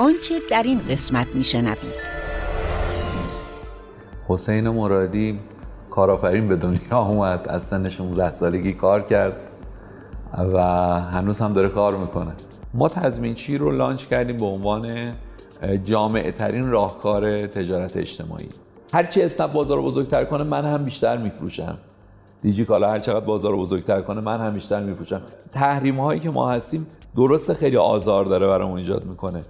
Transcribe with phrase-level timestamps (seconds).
[0.00, 1.94] آنچه در این قسمت میشنوید.
[4.28, 5.38] حسین مرادی
[5.90, 9.36] کارآفرین به دنیا اومد از سن 16 سالگی کار کرد
[10.54, 10.60] و
[11.00, 12.32] هنوز هم داره کار می‌کنه.
[12.74, 15.12] ما تضمینچی رو لانچ کردیم به عنوان
[15.84, 18.48] جامعه ترین راهکار تجارت اجتماعی؟
[18.92, 21.78] هرچی اسنپ بازار رو بزرگتر کنه من هم بیشتر میفروشم.
[22.42, 25.22] دیجی کالا هر چقدر بازار رو بزرگتر کنه من هم بیشتر میفروشم.
[25.52, 26.86] تحریم هایی که ما هستیم
[27.16, 29.44] درست خیلی آزار داره برامون ایجاد می‌کنه.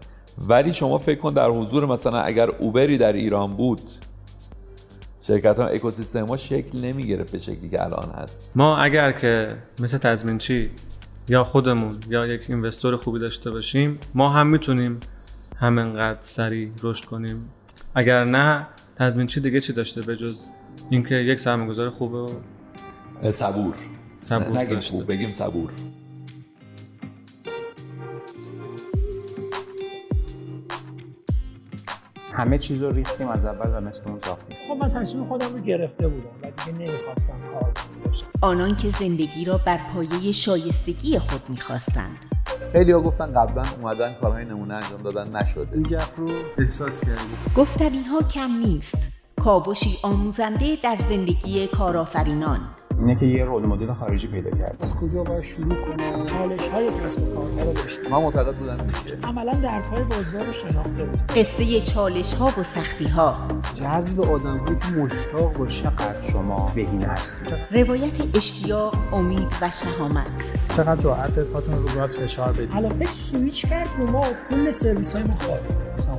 [0.46, 3.80] ولی شما فکر کن در حضور مثلا اگر اوبری در ایران بود
[5.22, 8.50] شرکت ها اکوسیستم ها شکل نمی‌گیره به شکلی که الان هست.
[8.54, 10.70] ما اگر که مثل تضمینچی
[11.28, 15.00] یا خودمون یا یک اینوستور خوبی داشته باشیم ما هم می‌تونیم
[15.56, 17.50] همینقدر سریع رشد کنیم.
[17.94, 18.66] اگر نه
[18.98, 20.44] تضمینچی دیگه چی داشته به جز
[20.90, 22.28] اینکه یک سرمایه‌گذار خوبه و
[23.30, 23.74] صبور.
[24.20, 24.96] صبور نگیم داشته.
[24.96, 25.70] خوب بگیم صبور.
[32.38, 34.56] همه چیز رو ریختیم از اول و مثل اون ساختیم.
[34.68, 37.72] خب من تصمیم خودم رو گرفته بودم و دیگه نمی‌خواستم کار
[38.04, 42.24] باشم آنان که زندگی را بر پایه شایستگی خود می‌خواستند.
[42.72, 45.68] خیلی ها گفتن قبلا اومدن کارهای نمونه انجام دادن نشده.
[45.72, 49.12] این گپ رو احساس کردیم گفتنی ها کم نیست.
[49.40, 52.60] کاوشی آموزنده در زندگی کارآفرینان.
[52.98, 56.90] اینه که یه رول مدل خارجی پیدا کرد از کجا باید شروع کنم چالش های
[57.04, 61.24] کسب و کارها رو داشتم من معتقد بودم میشه عملا دردهای بازار رو شناخته بودم
[61.36, 63.36] قصه چالش ها و سختی ها
[63.74, 65.82] جذب آدم هایی که مشتاق باشه.
[65.82, 70.58] چقدر شما بهینه هستید روایت اشتیاق امید و شهامت.
[70.76, 72.72] چقدر جرأت پاتون رو از فشار بدید.
[72.72, 75.62] علاقه سویچ کرد رو ما و کل سرویس های ما خارج.
[75.98, 76.14] مثلا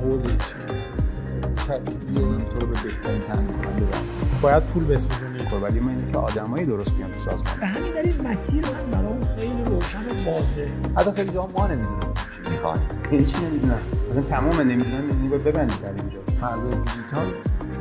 [1.68, 5.90] قول می‌دونم تو رو به بهترین تن کننده برسیم باید پول بسوزونید خب ولی ما
[5.90, 7.60] اینه که آدمایی درست بیان تو سازمان.
[7.60, 12.14] به همین دلیل مسیر من برام خیلی روشن و واضح حتی خیلی جا ما نمی‌دونستیم
[12.44, 12.80] چی می‌خوایم.
[13.10, 13.80] این چی نمی‌دونم.
[14.10, 16.18] مثلا تمام نمی‌دونم می‌دونی باید ببندید در اینجا.
[16.40, 17.32] فضای دیجیتال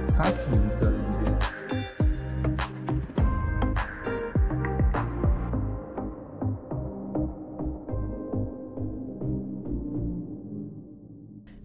[0.08, 1.38] فکت وجود داره دیگه.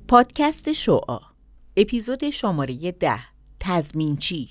[0.09, 1.19] پادکست شعا
[1.77, 3.19] اپیزود شماره ده.
[3.61, 4.49] تزمینچی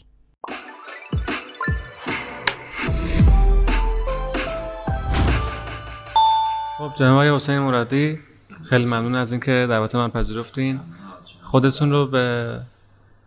[6.77, 8.19] خب جناب آقای حسین مرادی
[8.63, 10.79] خیلی ممنون از اینکه دعوت من پذیرفتین.
[11.43, 12.59] خودتون رو به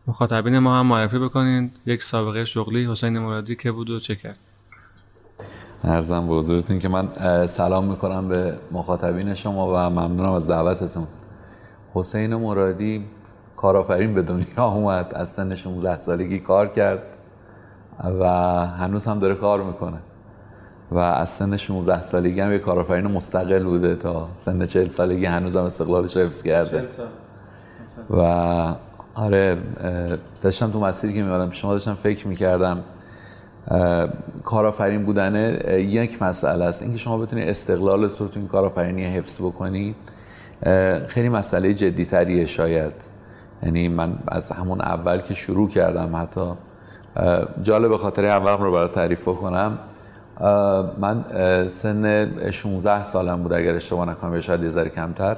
[0.07, 1.71] مخاطبین ما هم معرفی بکنین.
[1.87, 4.39] یک سابقه شغلی حسین مرادی که بود و چه کرد؟
[5.84, 7.09] ارزم به حضورتون که من
[7.47, 11.07] سلام می‌کنم به مخاطبین شما و ممنونم از دعوتتون.
[11.95, 13.05] حسین مرادی
[13.56, 17.03] کارآفرین به دنیا اومد از سن 16 سالگی کار کرد
[18.21, 18.27] و
[18.67, 19.99] هنوز هم داره کار می‌کنه.
[20.91, 25.56] و از سن 16 سالگی هم یه کارآفرین مستقل بوده تا سن 40 سالگی هنوز
[25.56, 26.84] هم استقلالش حفظ کرده.
[28.11, 28.22] و
[29.15, 29.56] آره
[30.43, 32.81] داشتم تو مسیری که میمادم شما داشتم فکر می‌کردم
[34.45, 36.83] کارآفرین بودن یک مسئله است.
[36.83, 39.95] اینکه شما بتونی استقلالت رو تو این کارآفرینی حفظ بکنی
[41.09, 42.93] خیلی مسئله جدیتریه شاید.
[43.62, 46.53] یعنی من از همون اول که شروع کردم حتی
[47.62, 49.78] جالب خاطر اولم رو برای تعریف بکنم.
[50.99, 51.25] من
[51.69, 55.37] سن 16 سالم بود اگر اشتباه نکنم یا شاید یه ذره کمتر.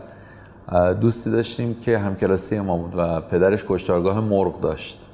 [1.01, 5.05] دوستی داشتیم که همکلاسی ما بود و پدرش کشتارگاه مرغ داشت.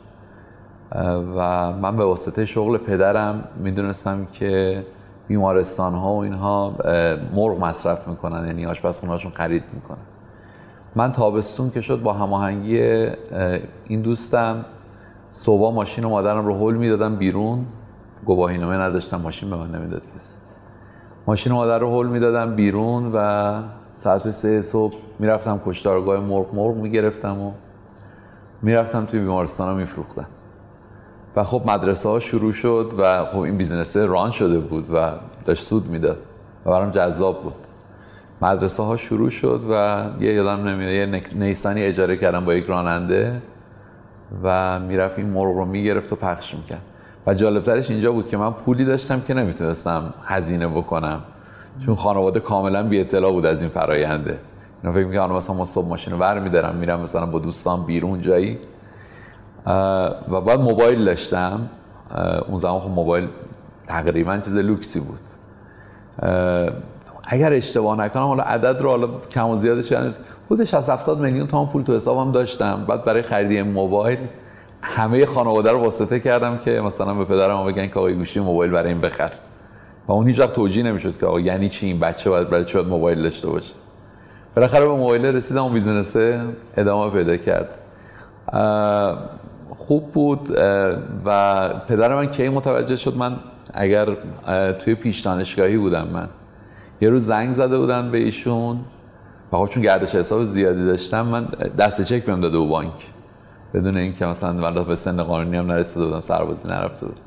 [1.37, 4.84] و من به واسطه شغل پدرم می‌دونستم که
[5.28, 6.75] بیمارستان ها و اینها
[7.34, 9.98] مرغ مصرف می‌کنن یعنی آشپزخونه‌هاشون خرید می‌کنن.
[10.97, 14.65] من تابستون که شد با هماهنگی اه، این دوستم
[15.31, 17.66] صبح ماشین و مادرم رو هول می‌دادم بیرون.
[18.25, 20.37] گواهی نامه نداشتم ماشین به من نمی‌داد کسی.
[21.27, 23.62] ماشین مادر رو هول می‌دادم بیرون و
[23.93, 27.53] ساعت سه صبح می‌رفتم کشتارگاه مرغ مرغ می‌گرفتم و
[28.62, 30.26] می‌رفتم توی بیمارستان رو میفروختم.
[31.37, 35.12] و خب مدرسه ها شروع شد و خب این business run شده بود و
[35.47, 36.19] داشت سود می‌داد
[36.66, 37.55] و برام جذاب بود.
[38.44, 43.43] مدرسه ها شروع شد و یه یادم نمیاد یه نیسانی اجاره کردم با یک راننده
[44.43, 46.82] و می‌رفت این مرغ رو می‌گرفت و پخش می‌کرد.
[47.26, 51.20] و جالبترش اینجا بود که من پولی داشتم که نمی‌تونستم هزینه بکنم.
[51.87, 54.38] چون خانواده کاملا بی اطلاع بود از این فراینده
[54.82, 58.23] اینا فکر می‌کنم مثلا ما صبح ماشین رو ور میدارم میرم مثلا با دوستان بیرون
[58.23, 58.58] جایی.
[59.67, 61.69] و بعد موبایل داشتم.
[62.49, 63.29] اون زمان خب موبایل
[63.87, 65.20] تقریبا چیز لوکسی بود.
[67.26, 70.11] اگر اشتباه نکنم حالا عدد رو حالا کم و زیادش یعنی
[70.47, 72.85] حدود 60 70 میلیون تومان پول تو حسابم داشتم.
[72.88, 74.19] بعد برای خرید موبایل
[74.82, 78.88] همه خانواده رو واسطه کردم که مثلا به پدرم بگن که آقای گوشی موبایل برای
[78.88, 79.31] این بخر.
[80.09, 82.75] و اون هیچ وقت توجیه نمی‌شد که آقا یعنی چی این بچه باید برای چی
[82.75, 83.75] باید موبایل داشته باشه.
[84.56, 86.16] بالاخره به موبایل رسیدم و business
[86.76, 87.69] ادامه پیدا کرد.
[89.69, 90.59] خوب بود
[91.25, 93.37] و پدر من کی متوجه شد؟ من
[93.75, 94.09] اگر
[94.73, 96.29] توی پیش دانشگاهی بودم من.
[97.04, 98.80] یه روز زنگ زده بودن به ایشون.
[99.52, 101.48] و خب چون گردش حساب زیادی داشتم من
[101.78, 103.12] دست چک بهم داده و بانک.
[103.74, 107.20] بدون اینکه مثلا من به سن قانونی هم نرسیده بودم سربازی نرفته بود.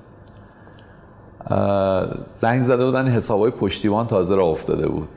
[1.47, 5.09] اه، زنگ زده بودن حسابای پشتیبان تازه را افتاده بود.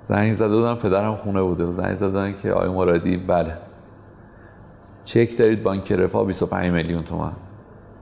[0.00, 3.58] زنگ زده بودن پدرم خونه بوده زنگ زده بودن که آقای مرادی بله.
[5.04, 7.32] چک دارید بانک رفاه 25 میلیون تومن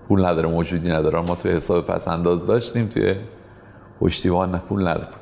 [0.08, 1.20] پول نداره موجودی نداره.
[1.20, 3.14] ما توی حساب پس انداز داشتیم توی
[4.00, 5.21] پشتیبان پول نداره.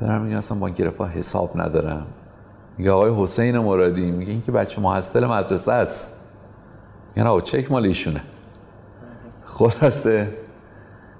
[0.00, 2.06] پدرم میگه اصلا بانک رفاه حساب ندارم.
[2.78, 6.28] میگه آقای حسین مرادی میگه این که بچه محصل مدرسه است.
[7.16, 8.20] میگن آقا چک مال ایشونه؟
[9.44, 10.28] خلاصه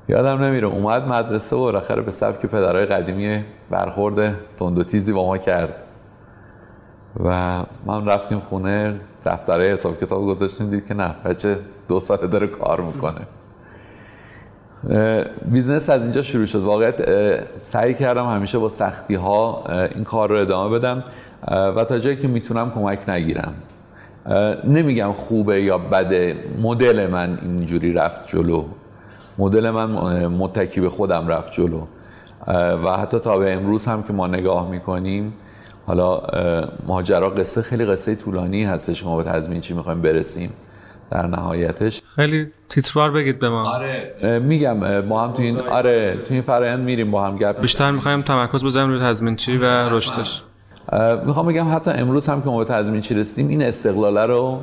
[0.08, 5.26] یادم نمیره اومد مدرسه و بالاخره به سبک پدرهای قدیمی برخورد تند و تیزی با
[5.26, 5.74] ما کرد.
[7.24, 11.58] و من رفتیم خونه دفتره حساب کتاب گذاشتیم دید که نه بچه
[11.88, 13.20] دو ساله داره کار می‌کنه.
[15.50, 16.58] business از اینجا شروع شد.
[16.58, 21.04] واقعیت اه، سعی کردم همیشه با سختی ها این کار رو ادامه بدم
[21.48, 23.54] و تا جایی که می‌تونم کمک نگیرم.
[24.64, 26.36] نمیگم خوبه یا بده.
[26.62, 28.64] مدل من اینجوری رفت جلو.
[29.38, 31.80] مدل من متکی به خودم رفت جلو.
[32.84, 35.32] و حتی تا به امروز هم که ما نگاه می‌کنیم
[35.86, 36.22] حالا
[36.86, 40.50] ماجرا قصه خیلی قصه طولانی هستش ما به تضمین چی می‌خوایم برسیم.
[41.10, 42.02] در نهایتش.
[42.16, 43.74] خیلی تیتروار بگید به ما.
[44.22, 47.90] اه، میگم ما هم تو این آره تو این فرآیند میریم با هم گپ بیشتر
[47.90, 50.42] می‌خوایم تمرکز بذاریم روی تضمین چی و رشدش.
[50.92, 54.60] اه، می‌خوام بگم حتی امروز هم که ما به تضمین چی رسیدیم این استقلاله رو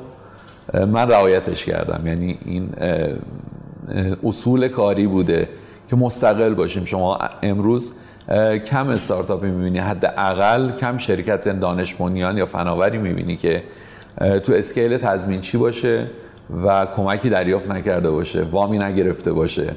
[0.73, 2.07] من رعایتش کردم.
[2.07, 2.69] یعنی این
[4.23, 5.49] اصول کاری بوده
[5.89, 6.85] که مستقل باشیم.
[6.85, 7.93] شما امروز
[8.65, 13.63] کم استارتاپی می‌بینی حداقل کم شرکت دانش بنیان یا فناوری می‌بینی که
[14.43, 16.07] تو اسکیل تضمین چی باشه.
[16.65, 19.75] و کمکی دریافت نکرده باشه وامی نگرفته باشه.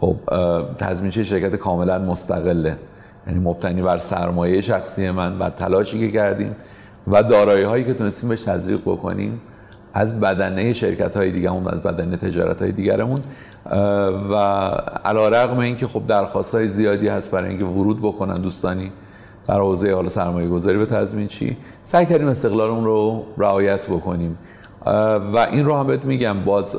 [0.00, 2.76] خب اه، تضمینچه شرکت کاملا مستقله.
[3.26, 6.56] یعنی مبتنی بر سرمایه شخصی من و تلاشی که کردیم
[7.06, 9.40] و دارایی هایی که تونستیم بهش تزریق بکنیم
[9.94, 13.20] از بدنه شرکت های دیگرمون از بدنه تجارت های دیگرمون
[14.30, 14.34] و
[15.04, 18.92] علا رقم این که خب درخواست های زیادی هست برای اینکه ورود بکنن دوستانی
[19.46, 24.38] در حوزه حالا سرمایه گذاری به تضمین چی سعی کردیم استقلالمون رو رعایت بکنیم.
[25.32, 26.76] و این رو هم بهت میگم باز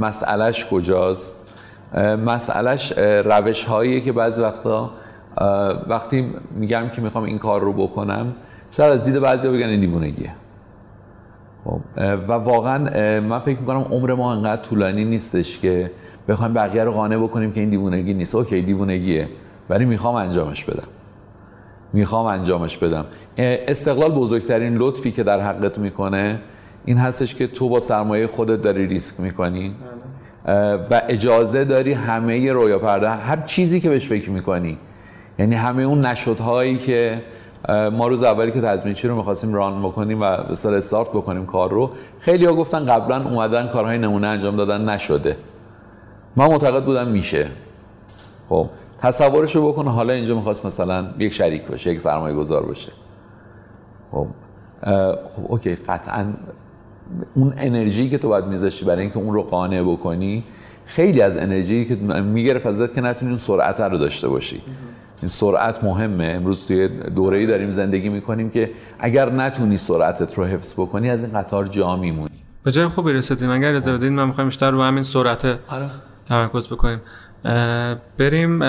[0.00, 1.54] مسئلهش کجاست؟
[2.26, 2.92] مسئلهش
[3.24, 4.90] روش هایی که بعضی وقتا
[5.86, 8.32] وقتی میگم که می‌خوام این کار رو بکنم
[8.70, 10.32] شاید از دید بعضی بگن این دیوونگیه.
[11.64, 11.80] خب
[12.28, 12.78] و واقعا
[13.20, 15.90] من فکر می‌کنم عمر ما انقدر طولانی نیستش که
[16.28, 18.34] بخوایم بقیه رو قانع بکنیم که این دیوونگی نیست.
[18.34, 19.28] اوکی دیوونگیه
[19.70, 20.88] ولی می‌خوام انجامش بدم.
[21.92, 23.04] می‌خوام انجامش بدم.
[23.38, 26.40] استقلال بزرگترین لطفی که در حقت می‌کنه
[26.84, 29.74] این هستش که تو با سرمایه خودت داری ریسک می‌کنی.
[30.90, 34.78] و اجازه داری همه رویا پرده هر چیزی که بهش فکر می‌کنی.
[35.38, 37.22] یعنی همه اون نشدهایی که
[37.68, 41.90] ما روز اولی که تضمینچی رو می‌خواستیم ران بکنیم و اصطلاح استارت بکنیم کار رو
[42.20, 45.36] خیلی ها گفتن قبلا اومدن کارهای نمونه انجام دادن نشده.
[46.36, 47.48] من معتقد بودم میشه.
[48.48, 48.68] خب
[48.98, 52.92] تصورش رو بکنه حالا اینجا می‌خواست مثلا یک شریک باشه یک سرمایه گذار باشه.
[54.12, 54.26] خب
[55.36, 56.26] خب اوکی قطعا
[57.34, 60.44] اون انرژی که تو باید میذاشتی برای اینکه اون رو قانع بکنی
[60.86, 64.62] خیلی از انرژی که می‌گرفت ازت که نتونی اون سرعت رو داشته باشی.
[65.22, 66.24] این سرعت مهمه.
[66.24, 71.32] امروز توی دوره‌ای داریم زندگی می‌کنیم که اگر نتونی سرعتت رو حفظ بکنی از این
[71.32, 72.30] قطار جا میمونی.
[72.62, 75.58] به جای خوبی رسیدیم اگر اجازه بدین من می‌خوایم بیشتر رو همین سرعت
[76.26, 77.00] تمرکز بکنیم.
[78.18, 78.62] بریم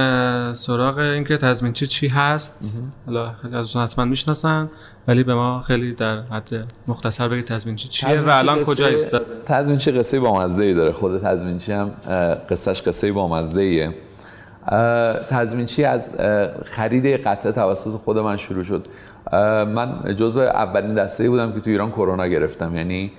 [0.54, 2.82] سراغ اینکه تضمین چی چی هست.
[3.06, 4.70] حالا از حتما می‌شناسن
[5.08, 6.50] ولی به ما خیلی در حد
[6.88, 10.92] مختصر بگید تضمین چی چیه و الان کجا ایستاده؟ تضمین چی قصه با مزه داره؟
[10.92, 11.92] خود تضمین چی هم
[12.50, 13.94] قصهش قصه با مزه ایه
[15.30, 16.16] تضمین چی از
[16.66, 18.88] خرید قطعه توسط خود من شروع شد.
[19.74, 22.76] من جزو اولین دسته بودم که تو ایران کرونا گرفتم.
[22.76, 23.12] یعنی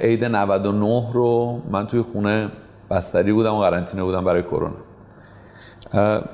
[0.00, 2.48] عید 99 رو من توی خونه
[2.90, 4.76] بستری بودم و قرنطینه بودم برای کرونا.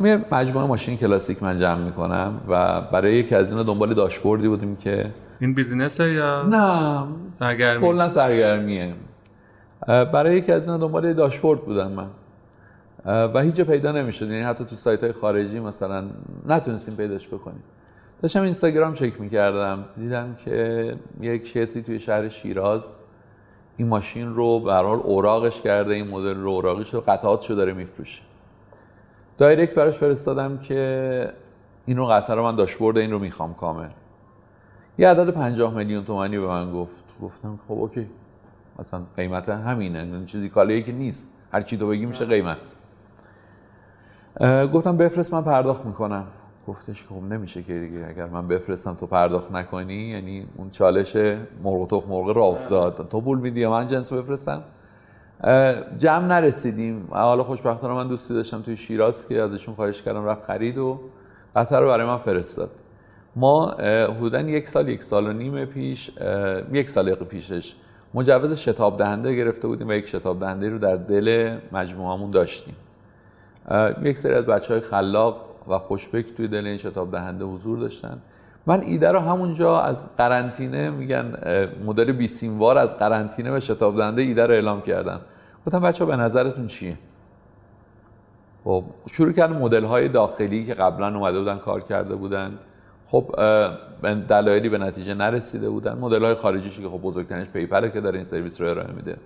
[0.00, 4.76] یه مجموعه ماشین کلاسیک من جمع می‌کنم و برای یکی از اینا دنبال داشبوردی بودیم
[4.76, 5.10] که
[5.40, 8.94] این بیزینسه یا نه سرگرمی؟ کلا سرگرمیه.
[9.86, 12.08] برای یکی از اینا دنبال داشبورد بودم من.
[13.34, 16.04] و هیچ پیدا نمی‌شد یعنی حتی تو سایت های خارجی مثلا
[16.46, 17.62] نتونستیم پیداش بکنیم.
[18.22, 22.98] داشتم اینستاگرام چک می‌کردم دیدم که یک کسی توی شهر شیراز
[23.76, 28.22] این ماشین رو به حال اوراقش کرده این مدل رو اوراقش رو قطعاتشو داره میفروشه.
[29.38, 31.32] دایرکت براش فرستادم که
[31.84, 33.88] این رو قطعه رو من داشبورد این رو می‌خوام کامل.
[34.98, 36.92] یه عدد 50 میلیون تومانی به من گفت.
[37.22, 38.06] گفتم خب اوکی.
[38.78, 41.36] مثلا قیمت همینه این چیزی کالایی که نیست.
[41.52, 42.74] هر چی تو بگی میشه قیمت.
[44.72, 46.24] گفتم بفرست من پرداخت می‌کنم.
[46.66, 51.16] گفتش که خب نمیشه که دیگه اگر من بفرستم تو پرداخت نکنی یعنی اون چالش
[51.62, 53.08] مرغ و تخم مرغ راه افتاد.
[53.10, 54.62] تو پول میدی یا من جنس بفرستم؟
[55.98, 57.08] جمع نرسیدیم.
[57.10, 61.00] حالا خوشبختانه من دوستی داشتم توی شیراز که ازشون خواهش کردم رفت خرید و
[61.56, 62.70] قطر رو برای من فرستاد.
[63.36, 63.70] ما
[64.18, 66.10] حدودا یک سال یک سال و نیم پیش
[66.72, 67.74] یک سال پیشش
[68.14, 72.76] مجوز شتاب دهنده گرفته بودیم و یک شتاب دهنده رو در دل مجموعهمون داشتیم.
[74.02, 78.18] یک سری از بچه های خلاق و خوشبک توی دل این شتاب دهنده حضور داشتن.
[78.66, 81.34] من ایده رو همونجا از قرنطینه میگن
[81.84, 85.20] مدل بیسیموار از قرنطینه به شتاب دهنده ایده رو اعلام کردم.
[85.66, 86.96] گفتم بچه به نظرتون چیه؟
[88.64, 92.58] خب شروع کردم مدل های داخلی که قبلا اومده بودن کار کرده بودن.
[93.06, 93.34] خب
[94.28, 95.98] دلایلی به نتیجه نرسیده بودن.
[95.98, 99.16] مدل های خارجیشی که خب بزرگترینش PayPal ه که داره این سرویس رو ارائه میده.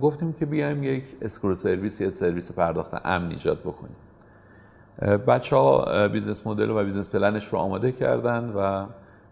[0.00, 3.96] گفتیم که بیایم یک escrow service یا سرویس پرداخت امن ایجاد بکنیم.
[5.26, 8.86] بچه ها business model و business plan ش رو آماده کردن و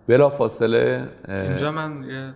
[0.09, 2.33] بلا فاصله اینجا من یه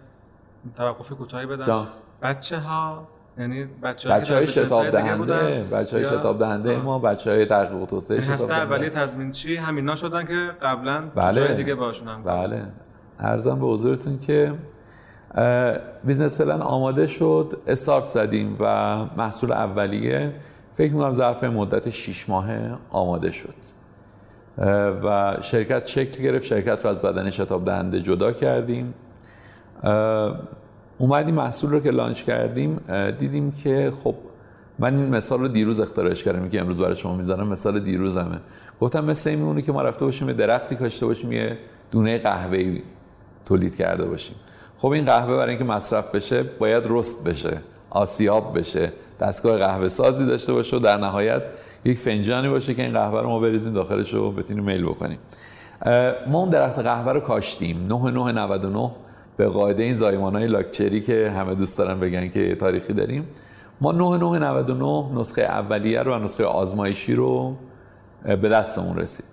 [0.77, 1.89] توقف کوتاهی بدم جان.
[2.23, 3.09] بچه ها
[3.39, 7.87] یعنی بچه بچه های شتاب دهنده بچه های شتاب دهنده ما بچه های تحقیق و
[7.87, 8.75] توسعه شتاب هسته دهنده.
[8.75, 11.35] اولیه تضمینچی همینا شدن که قبلا بله.
[11.35, 12.63] جای دیگه باشون هم بله
[13.19, 14.55] عرضم به حضورتون که
[16.05, 20.33] business plan آماده شد استارت زدیم و محصول اولیه
[20.79, 23.55] فکر می‌کنم ظرف مدت 6 ماهه آماده شد.
[25.05, 28.95] و شرکت شکل گرفت شرکت رو از بدن شتاب دهنده جدا کردیم.
[30.99, 32.81] اومدیم محصول رو که لانچ کردیم
[33.19, 34.15] دیدیم که خب
[34.79, 38.39] من این مثال رو دیروز اختراعش کردم که امروز برای شما می‌ذارم مثال دیروزمه.
[38.81, 41.59] گفتم مثل این میمونه که ما رفته باشیم درختی کاشته باشیم یه
[41.91, 42.83] دونه قهوه‌ای
[43.47, 44.37] تولید کرده باشیم.
[44.79, 47.59] خب این قهوه برای اینکه مصرف بشه باید رست بشه
[47.91, 48.93] آسیاب بشه.
[49.21, 51.43] دستگاه قهوه سازی داشته باشه و در نهایت
[51.85, 55.19] یک فنجانی باشه که این قهوه رو ما بریزیم داخلش رو بتونیم میل بکنیم.
[56.27, 57.87] ما اون درخت قهوه رو کاشتیم.
[57.87, 58.91] 9999
[59.37, 63.29] به قاعده این زایمان های لاکچری که همه دوست دارن بگن که تاریخی داریم.
[63.81, 67.57] ما 9999 نسخه اولیه رو و نسخه آزمایشی رو
[68.25, 69.27] به دستمون رسید.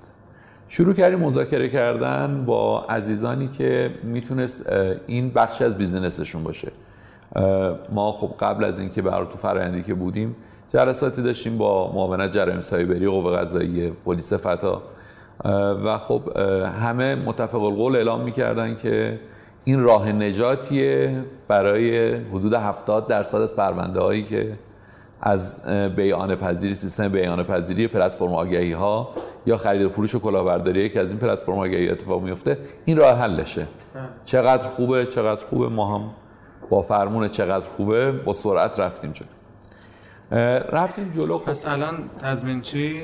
[0.70, 4.70] شروع کردیم مذاکره کردن با عزیزانی که می‌تونست
[5.08, 6.72] این بخشی از بیزینسشون باشه.
[7.92, 10.36] ما خب قبل از اینکه برای تو فرآیندی که بودیم
[10.70, 14.82] جلساتی داشتیم با معاونت جرایم سایبری قوه قضاییه پلیس فتا.
[15.86, 16.38] و خب
[16.82, 19.20] همه متفق القول اعلام می‌کردن که
[19.64, 21.16] این راه نجاتیه
[21.48, 24.54] برای حدود 70 درصد از پرونده هایی که
[25.22, 25.66] از
[25.96, 29.10] بیان پذیری سیستم بیان پذیری پلتفرم آگهی ها
[29.46, 33.18] یا خرید و فروش و کلاهبرداری که از این پلتفرم آگهی اتفاق میفته این راه
[33.18, 33.68] حلشه.
[34.26, 36.10] چقدر خوبه چقدر خوبه ما هم
[36.70, 39.28] با فرمون چقدر خوبه با سرعت رفتیم جلو.
[40.72, 41.38] رفتیم جلو.
[41.38, 43.02] پس الان تضمینچی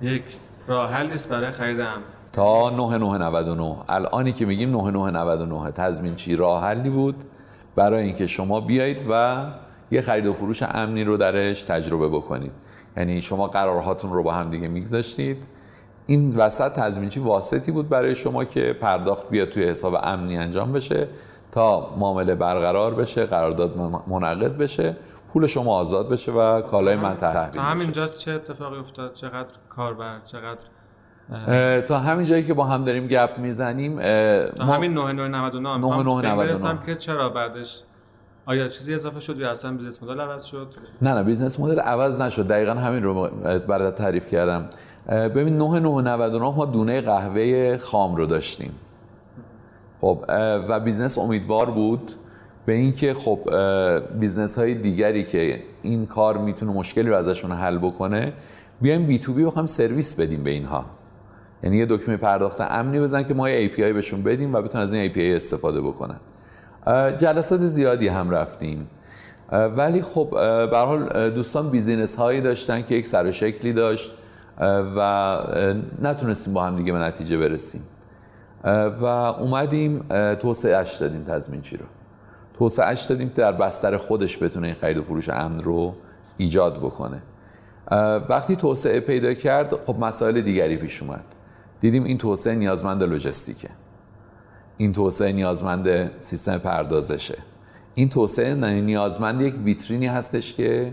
[0.00, 0.22] یک
[0.66, 2.02] راه حل نیست برای خرید امن.
[2.32, 7.14] تا 9999 الانی که میگیم 9999 تضمین چی؟ راه حلی بود.
[7.76, 9.44] برای اینکه شما بیایید و
[9.90, 12.52] یه خرید و فروش امنی رو درش تجربه بکنید.
[12.96, 15.36] یعنی شما قرارهاتون رو با هم دیگه میگذاشتید.
[16.06, 21.08] این وسط تضمینچی واسطی بود برای شما که پرداخت بیاد توی حساب امنی انجام بشه.
[21.52, 24.96] تا معامله برقرار بشه قرارداد منعقد بشه
[25.32, 27.60] پول شما آزاد بشه و کالای من تحویل تا بشه.
[27.60, 30.64] همینجا چه اتفاقی افتاد؟ چقدر کاربر؟ چقدر
[31.80, 33.96] تا همین جایی که با هم داریم گپ می‌زنیم
[34.50, 37.82] تا همین 9999 می‌خوام 9999 برسم که چرا بعدش؟
[38.46, 40.68] آیا چیزی اضافه شد یا اصلا business model عوض شد؟
[41.02, 42.48] نه نه business model عوض نشد.
[42.48, 43.30] دقیقا همین رو
[43.68, 44.68] برات تعریف کردم.
[45.08, 48.74] ببین 9999 ما دونه قهوه خام رو داشتیم.
[50.02, 50.24] خب
[50.68, 52.12] و business امیدوار بود
[52.66, 53.38] به اینکه خب
[54.20, 58.32] business های دیگری که این کار می‌تونه مشکلی رو ازشون حل بکنه
[58.80, 60.84] بیایم B2B بخوام سرویس بدیم به اینها.
[61.62, 64.92] یعنی یه دکمه پرداخت امنی بزن که ما یه API بهشون بدیم و بتونن از
[64.92, 66.20] این API استفاده بکنن.
[67.18, 68.86] جلسات زیادی هم رفتیم.
[69.52, 70.28] ولی خب
[70.70, 74.12] به حال دوستان بیزینس هایی داشتن که یک سر شکلی داشت
[74.96, 75.38] و
[76.02, 77.82] نتونستیم با هم دیگه به نتیجه برسیم.
[79.00, 80.04] و اومدیم
[80.34, 81.84] توسعهش دادیم تضمینچی رو.
[82.58, 85.94] توسعهش دادیم در بستر خودش بتونه این خرید و فروش امن رو
[86.36, 87.22] ایجاد بکنه.
[88.28, 91.24] وقتی توسعه پیدا کرد خب مسائل دیگری پیش اومد.
[91.80, 93.68] دیدیم این توسعه نیازمند لوجستیکه.
[94.76, 97.38] این توسعه نیازمند سیستم پردازشه.
[97.94, 100.92] این توسعه نیازمند یک ویترینی هستش که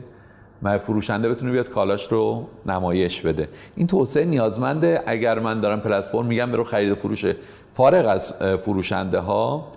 [0.61, 3.49] من فروشنده بتونه بیاد کالاش رو نمایش بده.
[3.75, 7.25] این توسعه نیازمنده اگر من دارم پلتفرم میگم برو خرید و فروش
[7.79, 9.67] فارغ از فروشنده ها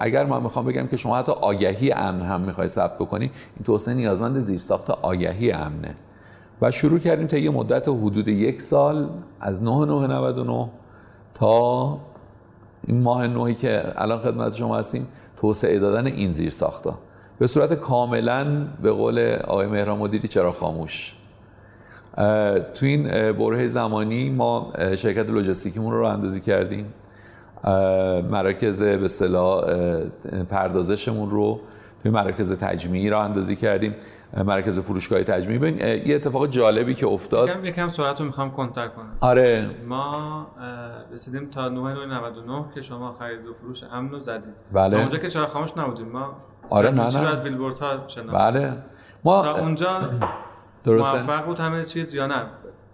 [0.00, 3.94] اگر من می‌خوام بگم که شما حتی آگهی امن هم می‌خوای ثبت بکنی این توسعه
[3.94, 5.94] نیازمند زیرساخت آگهی امنه.
[6.60, 9.08] و شروع کردیم تا یه مدت حدود یک سال
[9.40, 10.68] از 9 9 99
[11.34, 11.98] تا
[12.86, 15.06] این ماه نوعی که الان خدمت شما هستیم
[15.36, 16.98] توسعه دادن این زیر ساختا
[17.38, 21.16] به صورت کاملا به قول آقای مهران مدیری چرا خاموش؟
[22.74, 26.94] تو این بره زمانی ما شرکت لوجستیکیمون رو راه اندازی کردیم.
[28.30, 29.64] مراکز به اصطلاح
[30.50, 31.60] پردازشمون رو
[32.02, 33.94] توی مراکز تجمیعی راه اندازی کردیم.
[34.34, 35.58] اه، مراکز فروشگاه تجمیعی.
[35.58, 37.48] ببین یه اتفاق جالبی که افتاد.
[37.48, 39.12] یکم یکم سرعت رو می‌خوام کمتر کنم.
[39.20, 39.70] آره.
[39.88, 40.46] ما
[41.12, 44.90] رسیدیم تا 9999 که شما خرید و فروش امن رو زدید بله.
[44.90, 46.08] تا اونجا که چرا خاموش نبودیم.
[46.08, 46.36] ما
[46.68, 47.30] آره، نه، رو نه.
[47.30, 48.38] از بیلبوردها شناختیم.
[48.38, 48.72] بله.
[49.24, 49.88] ما تا اونجا
[50.84, 52.42] درسته؟ موفق بود همه چیز یا نه؟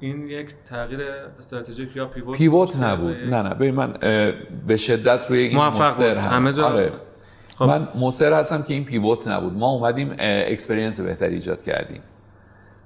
[0.00, 1.00] این یک تغییر
[1.38, 3.16] استراتژیک یا pivot pivot بود؟ نبود.
[3.16, 3.54] نه نه.
[3.54, 3.92] ببین من
[4.66, 6.06] به شدت روی این موفق بود.
[6.06, 6.30] هم.
[6.30, 6.92] همه جا- آره.
[7.56, 7.64] خب.
[7.64, 9.52] من مصر هستم که این pivot نبود.
[9.52, 12.02] ما اومدیم experience بهتری ایجاد کردیم.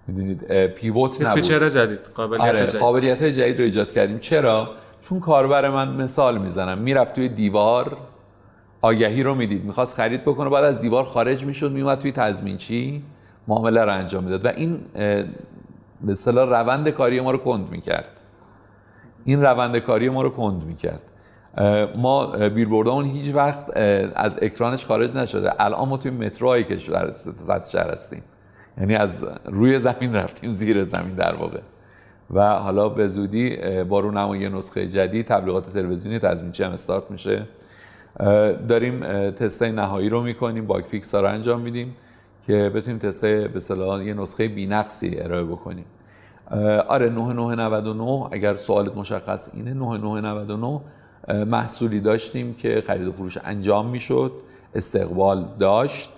[0.06, 1.42] می‌دونید؟ pivot نبود.
[1.42, 2.80] feature جدید قابلیت آره جدید.
[2.80, 4.18] قابلیت جدید رو ایجاد کردیم.
[4.18, 4.70] چرا؟
[5.02, 6.78] چون کاربر من مثال می‌زنم.
[6.78, 7.96] می‌رفت توی دیوار
[8.80, 9.64] آگهی رو می‌دید.
[9.64, 10.50] می‌خواست خرید بکنه.
[10.50, 13.02] بعد از دیوار خارج می‌شد میومد توی تضمینچی
[13.48, 14.80] معامله رو انجام می‌داد و این
[16.00, 18.22] به اصطلاح روند کاری ما رو کند می‌کرد.
[19.24, 21.00] این روند کاری ما رو کند می‌کرد.
[21.96, 23.76] ما بیلبوردامون هیچ وقت
[24.14, 25.62] از اکرانش خارج نشده.
[25.62, 28.22] الان ما توی متروهای کشور سطح شهر هستیم.
[28.78, 31.60] یعنی از روی زمین رفتیم زیر زمین در واقع.
[32.30, 33.56] و حالا به زودی
[33.88, 37.46] با رونمایی نسخه جدید تبلیغات تلویزیونی تضمینچی هم استارت میشه.
[38.68, 41.96] داریم تستای نهایی رو می‌کنیم باگ فیکس رو انجام میدیم.
[42.46, 45.84] که بتونیم تستای به اصطلاح یه نسخه بی‌نقصی ارائه بکنیم.
[46.88, 50.80] آره 9999 اگر سوالت مشخص اینه 9999
[51.28, 54.32] اه، محصولی داشتیم که خرید و فروش انجام می‌شد
[54.74, 56.12] استقبال داشت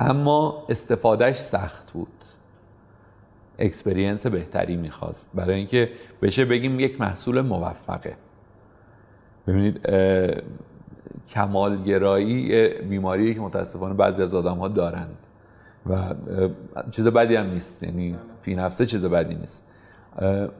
[0.00, 2.08] اما استفادهش سخت بود.
[3.58, 5.30] experience بهتری می‌خواست.
[5.34, 5.90] برای اینکه
[6.22, 8.16] بشه بگیم یک محصول موفقه.
[9.46, 9.88] ببینید
[11.30, 15.16] کمالگرایی یه بیماریه که متاسفانه بعضی از آدم ها دارند.
[15.90, 16.14] و
[16.90, 17.82] چیز بدی هم نیست.
[17.82, 19.72] یعنی فی نفسه چیز بدی نیست.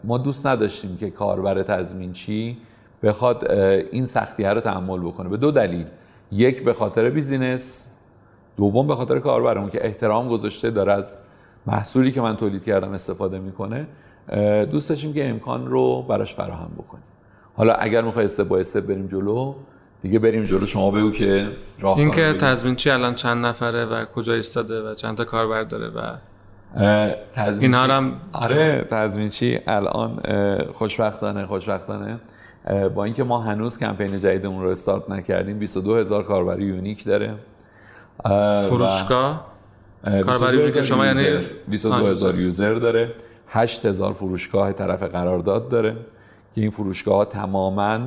[0.04, 2.58] ما دوست نداشتیم که کاربر تضمینچی
[3.02, 5.28] بخواد این سختی رو تحمل بکنه.
[5.28, 5.86] به دو دلیل.
[6.32, 7.90] یک به خاطر بیزینس
[8.56, 11.22] دوم به خاطر کاربرمون که احترام گذاشته داره از
[11.66, 13.86] محصولی که من تولید کردم استفاده می‌کنه.
[14.70, 17.04] دوست داشتیم که امکان رو براش فراهم بکنیم.
[17.54, 19.54] حالا اگر می‌خوای استپ بریم جلو
[20.02, 21.48] دیگه بریم جلو شما بگو که
[21.80, 25.88] راه این که تضمینچی الان چند نفره و کجا ایستاده و چند تا کاربر داره
[25.88, 26.00] و
[27.60, 32.18] اینا رو هم- آره تضمینچی الان اه، خوشبختانه خوشبختانه.
[32.94, 37.34] با اینکه ما هنوز کمپین جدیدمون رو استارت نکردیم 22 هزار کاربر unique داره.
[38.68, 39.46] فروشگاه؟
[40.04, 41.44] اه، کاربر 22 unique شما یعنی- user.
[41.68, 42.74] 22 آه، هزار user.
[42.74, 43.12] داره.
[43.48, 45.96] 8 هزار فروشگاه طرف قرارداد داره.
[46.54, 48.00] که این فروشگاه ها تماما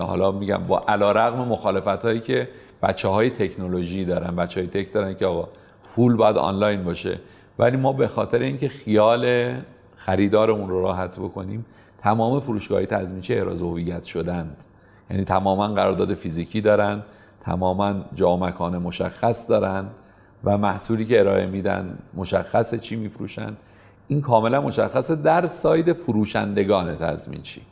[0.00, 2.48] حالا میگم با علی رغم مخالفت هایی که
[2.82, 5.48] بچه های تکنولوژی دارن بچه های tech دارن که آقا
[5.82, 7.18] full باید آنلاین باشه.
[7.58, 9.54] ولی ما به خاطر اینکه خیال
[9.96, 11.66] خریدارمون رو راحت بکنیم
[12.02, 14.64] تمام فروشگاه تضمینچی احراز هویت شدند.
[15.10, 17.02] یعنی تماما قرارداد فیزیکی دارن
[17.40, 19.86] تماما جا مکان مشخص دارن
[20.44, 23.56] و محصولی که ارائه میدن مشخصه چی میفروشن.
[24.08, 27.62] این کاملا مشخصه در ساید فروشندگان تضمینچی.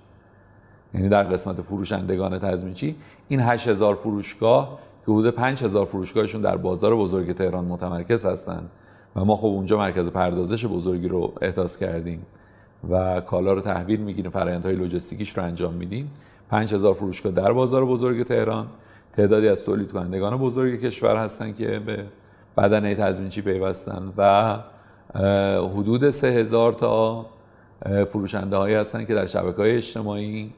[0.97, 2.97] یعنی در قسمت فروشندگان تضمینچی
[3.29, 8.71] این 8000 فروشگاه که حدود 5000 فروشگاهشون در بازار بزرگ تهران متمرکز هستند
[9.17, 12.27] و ما خب اونجا مرکز پردازش بزرگی رو احداث کردیم
[12.91, 16.11] و کالا رو تحویل می‌گیریم فرآیندهای لوجستیکیش رو انجام میدیم.
[16.51, 18.67] 5000 فروشگاه در بازار بزرگ تهران.
[19.13, 22.05] تعدادی از تولید کنندگان بزرگ کشور هستن که به
[22.57, 24.57] بدنه تضمینچی پیوستن و
[25.59, 27.27] حدود 3000 تا
[28.09, 30.53] فروشنده هایی هستن که در شبکه های اجتماعی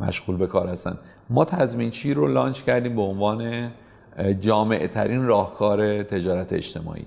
[0.00, 0.98] مشغول به کار هستن.
[1.30, 3.70] ما تضمینچی رو لانچ کردیم به عنوان
[4.16, 7.04] اه، جامع ترین راهکار تجارت اجتماعی؟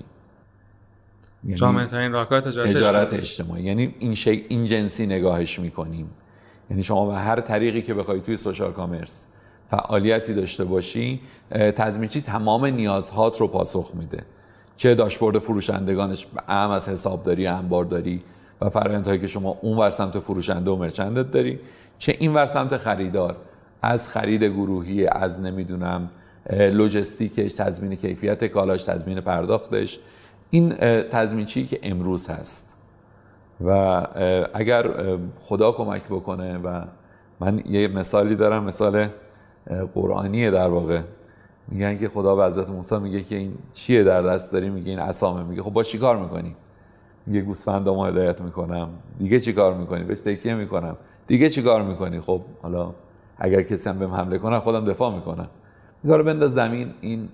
[1.44, 3.20] یعنی جامعه ترین راهکار تجارت تجارت اجتماعی.
[3.20, 4.46] اجتماعی یعنی این شی...
[4.48, 6.10] این جنسی نگاهش می‌کنیم.
[6.70, 9.26] یعنی شما به هر طریقی که بخوای توی سوشال کامرس
[9.70, 14.22] فعالیتی داشته باشی تضمینچی تمام نیازهات رو پاسخ میده.
[14.76, 18.22] چه داشبورد فروشندگانش اهم از حسابداری انبارداری
[18.60, 21.58] و فرآیندهایی که شما اون ور سمت فروشنده و مرچندت داری.
[21.98, 23.36] چه این ور سمت خریدار
[23.82, 26.10] از خرید گروهی از نمی‌دونم
[26.50, 30.00] لوجستیکش تضمین کیفیت کالاش تضمین پرداختش.
[30.50, 32.80] این اه، تضمینچی که امروز هست.
[33.66, 33.70] و
[34.54, 34.90] اگر
[35.40, 36.82] خدا کمک بکنه و
[37.40, 39.08] من یه مثالی دارم مثال
[39.94, 41.00] قرآنیه در واقع.
[41.68, 44.98] میگن که خدا به حضرت موسی میگه که این چیه در دست داری؟ میگه این
[44.98, 46.56] عصامه میگه خب با چی کار می‌کنی؟
[47.26, 48.88] میگه گوسفندامو هدایت می‌کنم.
[49.18, 50.96] دیگه چی کار می‌کنی؟ بهش تکیه می‌کنم.
[51.26, 52.94] دیگه چی کار می‌کنی؟ خب حالا
[53.38, 55.48] اگر کسی هم بهم حمله کنه خودم دفاع می‌کنم.
[56.02, 57.28] میگه رو بنداز زمین این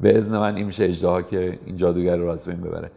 [0.00, 2.90] به اذن من این میشه اجدها که این جادوگر رو از بین ببره.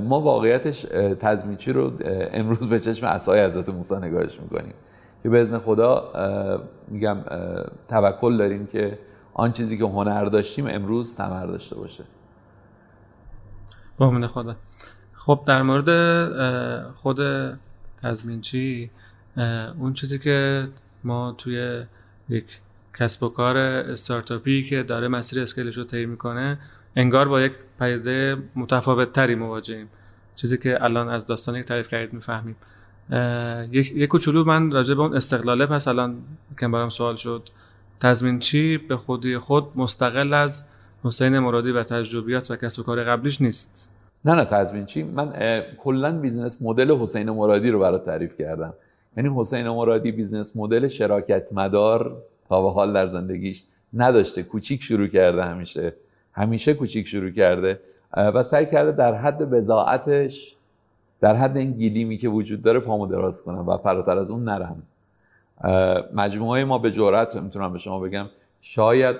[0.00, 0.82] ما واقعیتش
[1.20, 1.92] تزمیچی رو
[2.32, 4.74] امروز به چشم عصای حضرت موسی نگاهش می‌کنیم.
[5.22, 6.12] که به اذن خدا
[6.88, 7.16] میگم
[7.88, 8.98] توکل داریم که
[9.34, 12.04] آن چیزی که هنر داشتیم امروز ثمر داشته باشه.
[13.98, 14.56] با خدا.
[15.12, 15.90] خب در مورد
[16.94, 17.20] خود
[18.02, 18.90] تزمینچی
[19.78, 20.68] اون چیزی که
[21.04, 21.82] ما توی
[22.28, 22.44] یک
[22.98, 26.58] کسب و کار استارتاپی که داره مسیر اسکیلش رو طی می‌کنه
[26.96, 29.88] انگار با یک پیده متفاوت تری مواجهیم.
[30.36, 32.56] چیزی که الان از داستانی که تعریف کردید می‌فهمیم.
[33.72, 36.16] یک یک کوچولو من راجع به اون استقلاله پس الان
[36.60, 37.48] که برام سوال شد.
[38.00, 40.66] تضمین چی؟ به خودی خود مستقل از
[41.04, 43.92] حسین مرادی و تجربیات و کسب و کار قبلیش نیست.
[44.24, 45.32] نه نه تضمین چی؟ من
[45.78, 48.74] کلا business model حسین مرادی رو برات تعریف کردم.
[49.16, 52.16] یعنی حسین مرادی business model شراکت مدار
[52.48, 55.92] تا به حال در زندگیش نداشته کوچیک شروع کرده همیشه.
[56.32, 57.80] همیشه کوچیک شروع کرده.
[58.16, 60.56] و سعی کرده در حد بضاعتش
[61.20, 64.82] در حد این گلیمی که وجود داره پامو دراز کنم و فراتر از اون نرم.
[66.14, 68.26] مجموعه ما به جرات می‌تونم به شما بگم
[68.60, 69.16] شاید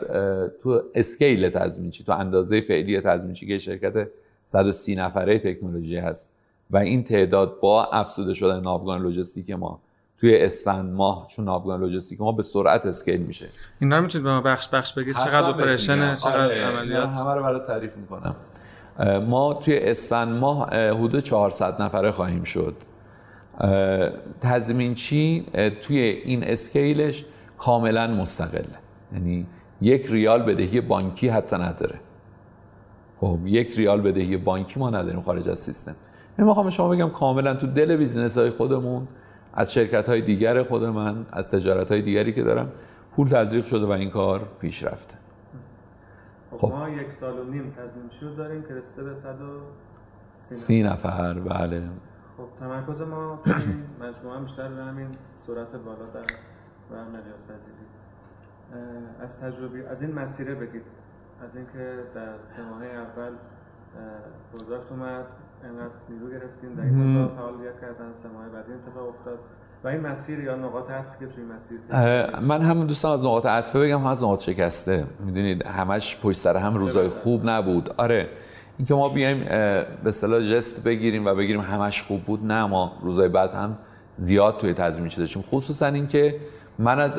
[0.62, 4.09] تو scale تضمینچی تو اندازه فعلی تضمینچی که شرکت
[4.44, 6.39] 130 نفره تکنولوژی هست.
[6.70, 9.80] و این تعداد با افزوده شدن ناوگان لوجستیک ما
[10.18, 13.48] توی اسفند ماه چون ناوگان لوجستیک ما به سرعت scale میشه.
[13.80, 15.14] اینا رو می‌تونید به ما بخش بخش بگید.
[15.14, 18.37] چقدر operation چقدر آره، عملیات؟ همه رو برای تعریف می‌کنم.
[19.28, 22.74] ما توی اسفند ماه حدود 400 نفره خواهیم شد.
[24.40, 25.46] تضمینچی
[25.80, 27.24] توی این scale ش
[27.59, 28.64] کاملا مستقل
[29.12, 29.46] یعنی
[29.80, 32.00] یک ریال بدهی بانکی حتی نداره.
[33.20, 35.96] خب یک ریال بدهی بانکی ما نداریم خارج از سیستم.
[36.40, 39.09] من می‌خوام شما بگم کاملا تو دل business های خودمون
[39.55, 42.72] از شرکت های دیگر خود من از تجارت های دیگری که دارم
[43.16, 45.14] پول تزریق شده و این کار پیش رفته
[46.59, 46.68] خب.
[46.68, 51.35] ما یک سال و نیم تضمینچی رو داریم که رسیده به 130 سی نفر.
[51.35, 51.83] بله.
[52.37, 56.20] خب تمرکز ما این مجموعه بیشتر به همین سرعت بالا در
[56.90, 57.74] و مقیاس پذیری
[59.20, 60.83] از تجربه از این مسیره بگید.
[61.44, 63.33] از اینکه در سه ماه اول
[64.53, 65.24] product اومد.
[65.64, 66.75] انقدر نیرو گرفتیم.
[66.77, 69.38] در این فعالیت کردن سه ماه بعد این اتفاق افتاد.
[69.85, 71.79] و این مسیر یا نقاط عطفی که توی مسیر
[72.40, 75.05] من هم دوستان از نقاط عطفه بگم هم از نقاط شکستش.
[75.27, 77.90] می‌دونید همش پشت سر هم روزای خوب نبود.
[77.96, 78.29] آره
[78.79, 83.29] اینکه ما بیایم به اصطلاح ژست بگیریم و بگیریم همش خوب بود نه ما روزای
[83.29, 83.79] بد هم
[84.12, 86.40] زیاد توی تضمینچی داشتیم خصوصا اینکه
[86.79, 87.18] من از.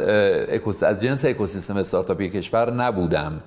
[0.84, 3.40] از جنس اکوسیستم استارتاپی کشور نبودم.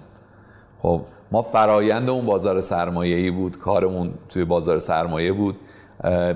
[0.82, 1.02] خب
[1.34, 5.56] ما فرایند اون بازار سرمایه‌ای بود کارمون توی بازار سرمایه بود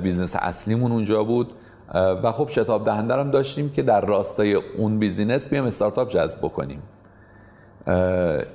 [0.02, 1.52] business اصلیمون اونجا بود
[1.94, 6.82] و خب شتاب دهنده هم داشتیم که در راستای اون business بیام استارتاپ جذب بکنیم.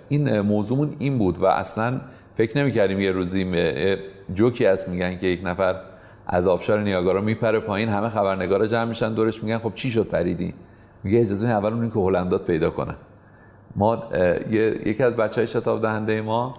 [0.10, 2.02] این موضوعمون این بود و اصلا
[2.36, 3.46] فکر نمی کردیم یه روزی
[4.34, 5.76] جوکی هست میگن که یک نفر
[6.28, 10.54] از آبشار نیاگارا میپره پایین همه خبرنگارا جمع میشن دورش میگن خب چی شد پریدی؟
[11.04, 12.96] میگه اجازه اول اون که هلندات پیدا کنه
[13.76, 14.04] ما
[14.86, 16.54] یکی از بچه های شتاب دهنده ما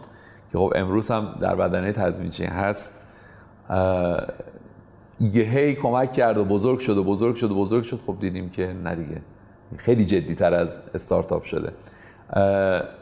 [0.52, 3.00] که خب امروز هم در بدنه تضمینچی هست
[5.20, 8.00] یه هی کمک کرد و بزرگ شد و بزرگ شد و بزرگ شد.
[8.06, 9.20] خب دیدیم که نه دیگه
[9.76, 11.72] خیلی جدی تر از استارتاپ شده.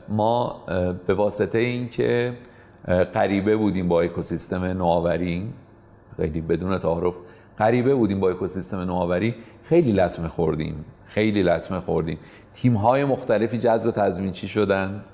[0.09, 0.63] ما
[1.07, 2.33] به واسطه اینکه
[2.89, 5.53] اه، غریبه بودیم با اکوسیستم نوآوری
[6.17, 7.15] خیلی بدون تعارف
[7.59, 9.35] غریبه بودیم با اکوسیستم نوآوری
[9.65, 12.19] خیلی لطمه خوردیم خیلی لطمه خوردیم.
[12.55, 15.05] تیم های مختلفی جذب تضمینچی شدن؟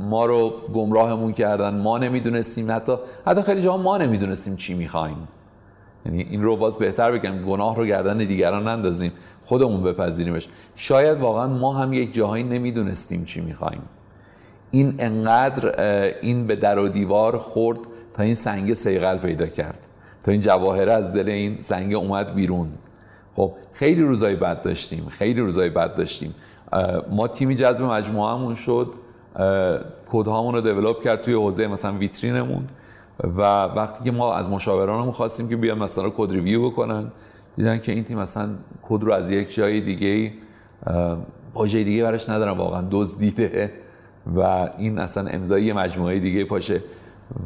[0.00, 2.92] ما رو گمراهمون کردن ما نمی‌دونستیم حتی
[3.26, 5.28] حتی خیلی جاها ما نمی‌دونستیم چی می‌خوایم.
[6.06, 9.12] یعنی این رو باز بهتر بگم گناه رو گردن دیگران نندازیم
[9.44, 10.48] خودمون بپذیریمش.
[10.76, 13.82] شاید واقعا ما هم یک جاهایی نمی‌دونستیم چی می‌خوایم.
[14.70, 15.74] این انقدر
[16.20, 17.78] این به در و دیوار خورد
[18.14, 19.85] تا این سنگ سیغل پیدا کرد.
[20.26, 22.68] تا این جواهره از دل این سنگ اومد بیرون.
[23.36, 26.34] خب خیلی روزای بد داشتیم خیلی روزای بد داشتیم.
[27.10, 28.92] ما تیمی جذب مجموعهمون شد.
[30.12, 32.64] کدهامون رو دیولپ کرد توی حوزه مثلا ویترینمون
[33.36, 37.12] و وقتی که ما از مشاورانمون خواستیم که بیان مثلا code review بکنن
[37.56, 38.48] دیدن که این تیم مثلا
[38.82, 40.32] کد رو از یک جای دیگه
[41.54, 43.72] واژه دیگه براش ندارن واقعا دزدیده
[44.36, 46.82] و این اصلا امضای مجموعه دیگه پاشه.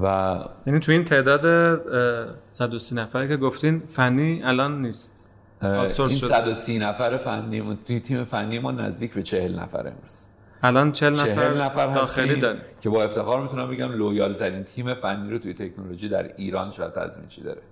[0.03, 5.27] و یعنی تو این تعداد اه، 130 نفری که گفتین فنی الان نیست.
[5.63, 6.29] این شده.
[6.29, 10.29] 130 نفر فنی ما- توی تیم فنی ما نزدیک به 40 نفر امروز.
[10.63, 12.61] الان 40 نفر, 40 نفر داخلی داریم.
[12.81, 16.93] که با افتخار می‌تونم بگم loyal ترین تیم فنی رو توی تکنولوژی در ایران شاید
[16.93, 17.63] تضمینچی داره.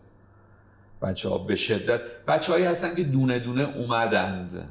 [1.02, 4.68] بچه ها به شدت بچه هایی هستن که دونه دونه اومدند.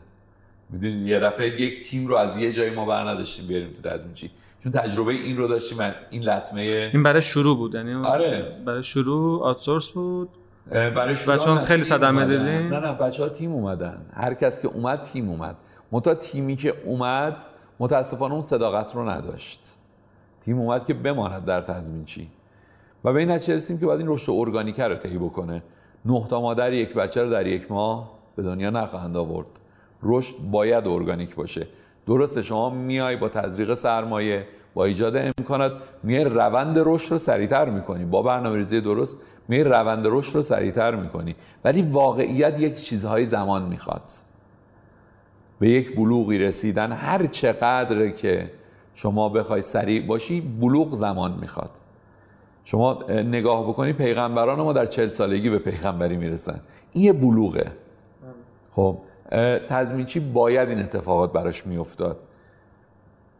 [0.69, 4.32] می‌دونید یه دفعه یک تیم رو از یه جای ما بر نداشتیم بیاریم تو تضمینچی
[4.63, 5.78] چون تجربه این رو داشتیم
[6.10, 6.62] این لطمه
[6.93, 8.58] این برای شروع بود یعنی آره.
[8.65, 10.30] برای شروع آوتسورس بود.
[10.72, 12.26] برای شروع نه، خیلی صدمه.
[12.26, 14.06] دیدین؟ نه نه بچه ها تیم اومدن.
[14.13, 15.56] هر کس که اومد تیم اومد.
[15.91, 17.38] متا تیمی که اومد
[17.80, 19.62] متاسفانه اون صداقت رو نداشت.
[20.46, 22.28] تیم اومد که بماند در تضمینچی
[23.04, 25.63] و به این نتیجه رسیدیم که باید این رشد ارگانیکه رو طی بکنه.
[26.06, 29.48] نه تا مادر یک بچه رو در یک ماه به دنیا نخواهند آورد.
[30.04, 31.67] رشد باید ارگانیک باشه.
[32.08, 35.72] درسته شما میای با تزریق سرمایه با ایجاد امکانات
[36.04, 38.06] میای روند رشد رو سریعتر می‌کنی.
[38.06, 39.17] با برنامه ریزی درست
[39.48, 41.36] میای روند رشد رو سریعتر می‌کنی.
[41.63, 44.02] ولی واقعیت یک چیزهای زمان می‌خواد.
[45.60, 48.52] به یک بلوغی رسیدن هر چقدر که
[48.96, 51.70] شما بخوای سریع باشی بلوغ زمان می‌خواد.
[52.63, 56.60] شما اه، نگاه بکنی پیغمبران ما در چل سالگی به پیغمبری می‌رسن.
[56.93, 57.72] این یه بلوغه.
[58.72, 58.98] خب؟
[59.69, 62.19] تضمینچی باید این اتفاقات براش میافتاد.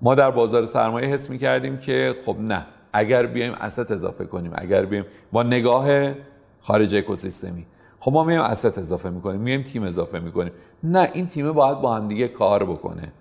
[0.02, 4.86] ما در بازار سرمایه حس می‌کردیم که خب نه اگر بیایم اسست اضافه کنیم اگر
[4.86, 6.14] بیایم با نگاه
[6.62, 7.66] خارج اکوسیستمی.
[8.00, 10.52] خب ما میایم اسست اضافه می‌کنیم میایم تیم اضافه می‌کنیم.
[10.84, 13.12] نه این تیم باید با هم دیگه کار بکنه.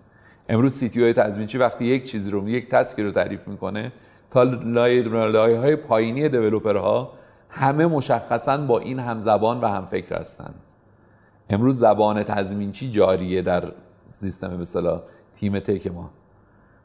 [0.48, 3.92] امروز سی تی تضمینچی وقتی یک چیزی رو یک تسکی رو تعریف می‌کنه
[4.30, 7.12] تا لایه های پایینی دیولپرها
[7.48, 10.54] همه مشخصا با این هم زبان و هم فکر هستند
[11.50, 13.72] امروز زبان تضمینچی جاریه در
[14.10, 15.02] سیستم به
[15.34, 16.10] تیم تک ما.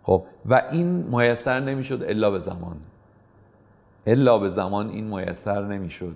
[0.04, 2.76] خب و این میسر نمی‌شد الا به زمان.
[4.06, 6.16] الا به زمان این میسر نمی‌شد.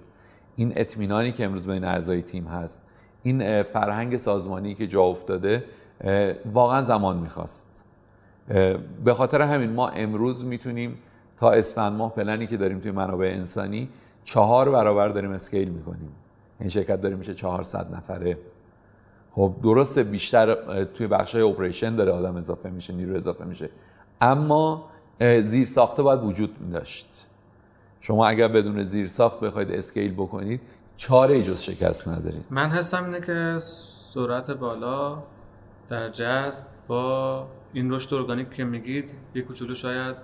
[0.55, 2.87] این اطمینانی که امروز بین اعضای تیم هست
[3.23, 5.63] این فرهنگ سازمانی که جا افتاده
[6.53, 7.85] واقعا زمان می‌خواست.
[9.05, 10.97] به خاطر همین ما امروز می‌تونیم
[11.37, 13.89] تا اسفند ماه پلنی که داریم توی منابع انسانی
[14.23, 16.11] چهار برابر داریم اسکیل می‌کنیم.
[16.59, 18.37] این شرکت داریم میشه 400 نفره.
[19.31, 23.69] خب درسته بیشتر توی بخشای اپریشن داره آدم اضافه میشه نیرو اضافه میشه.
[24.21, 24.89] اما
[25.41, 27.27] زیر ساخته باید وجود داشت.
[28.01, 30.61] شما اگر بدون زیر ساخت بخواید scale بکنید
[30.97, 32.45] چاره جز شکست ندارید.
[32.49, 33.57] من حسم اینه که
[34.13, 35.23] سرعت بالا
[35.89, 40.15] در جذب با این رشد ارگانیک که میگید یه کوچولو شاید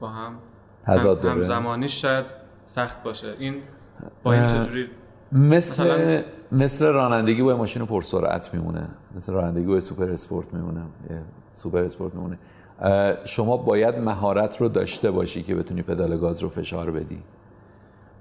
[0.00, 0.38] با هم
[0.86, 1.36] تضاد هم, داره.
[1.36, 3.34] هم زمانیش شاید سخت باشه.
[3.38, 3.62] این
[4.22, 4.88] با این چجوری
[5.32, 8.88] مثل مثلا- مثل رانندگی با ماشین پرسرعت میمونه.
[9.16, 10.80] مثل رانندگی با super sport میمونه.
[11.54, 12.38] super sport میمونه.
[13.24, 17.22] شما باید مهارت رو داشته باشی که بتونی پدال گاز رو فشار بدی.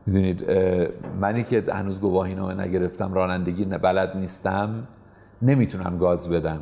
[0.05, 0.51] می‌دونید
[1.21, 4.87] منی که هنوز گواهی نامه نگرفتم رانندگی بلد نیستم
[5.41, 6.59] نمی‌تونم گاز بدم.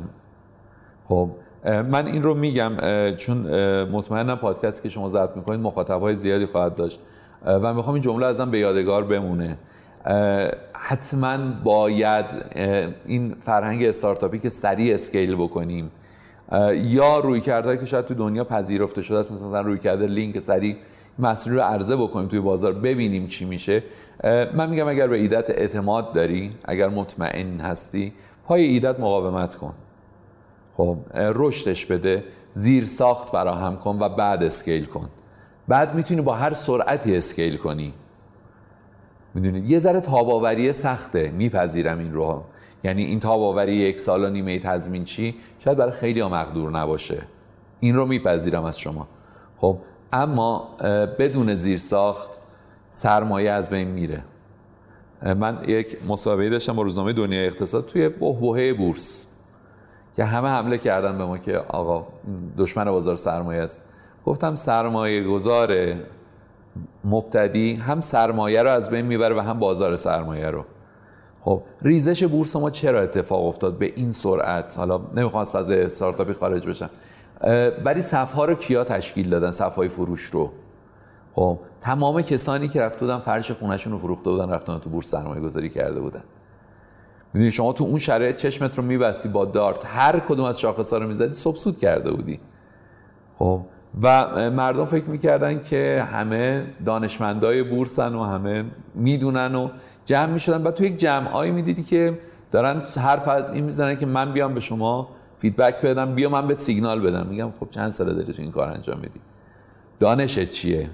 [1.04, 1.30] خب
[1.64, 2.72] من این رو میگم
[3.16, 3.38] چون
[3.84, 7.00] مطمئنم پادکست که شما ضبط می‌کنید مخاطبهای زیادی خواهد داشت.
[7.46, 9.58] و می‌خوام این جمله ازم به یادگار بمونه.
[10.72, 12.26] حتما باید
[13.06, 15.90] این فرهنگ استارتاپی که سریع اسکیل بکنیم.
[16.72, 20.76] یا رویکردی که شاید تو دنیا پذیرفته شده است مثلا رویکرد lean که سریع
[21.18, 23.82] محصولی رو عرضه بکنیم توی بازار ببینیم چی میشه.
[24.54, 28.12] من میگم اگر به ایدت اعتماد داری اگر مطمئن هستی
[28.44, 29.74] پای ایدت مقاومت کن.
[30.76, 35.08] خب رشدش بده زیر ساخت فراهم کن و بعد scale کن.
[35.68, 37.92] بعد می‌تونی با هر سرعتی scale کنی.
[39.34, 42.42] می‌دونید یه ذره تاب‌آوری سخته میپذیرم این رو
[42.84, 47.22] یعنی این تاباوری یک سال و نیمه تضمین چی؟ شاید برای خیلی ها مقدور نباشه.
[47.80, 49.08] این رو میپذیرم از شما.
[49.56, 49.78] خب
[50.12, 50.76] اما
[51.18, 52.30] بدون زیر ساخت
[52.90, 54.22] سرمایه از بین میره.
[55.22, 59.26] من یک مسابقه داشتم با روزنامه دنیای اقتصاد توی بحبوحه بورس
[60.16, 62.06] که همه حمله کردن به ما که آقا
[62.58, 63.84] دشمن بازار سرمایه است.
[64.24, 65.94] گفتم سرمایه گذار
[67.04, 70.64] مبتدی هم سرمایه رو از بین می‌بره و هم بازار سرمایه رو.
[71.40, 76.32] خب ریزش بورس ما چرا اتفاق افتاد به این سرعت؟ حالا نمی‌خوام از فاز استارتاپی
[76.32, 76.90] خارج بشم.
[77.84, 80.50] ولی صفها رو کیا تشکیل دادن؟ صفهای فروش رو.
[81.34, 85.40] خب تمام کسانی که رفته بودن فرش خونهشون رو فروخته بودن رفتن تو بورس سرمایه
[85.40, 86.22] گذاری کرده بودن.
[87.34, 89.78] می‌دونی شما تو اون شرایط چشمت رو میبستی با دارت.
[89.84, 92.40] هر کدوم از شاخص‌ها رو می‌زدی سبسود کرده بودی.
[93.38, 93.60] خب
[94.02, 99.68] و مردم فکر می‌کردن که همه دانشمندای بورسن و همه می‌دونن و
[100.04, 100.62] جمع می‌شدن.
[100.62, 102.18] و تو یک جمعایی می‌دیدی که
[102.52, 106.60] دارن حرف از این می‌زنن که من بیام به شما فیدبک بدم بیا من بهت
[106.60, 107.26] سیگنال بدم.
[107.26, 109.20] میگم خب چند ساله داری تو این کار انجام میدی؟
[110.00, 110.90] دانشت چیه؟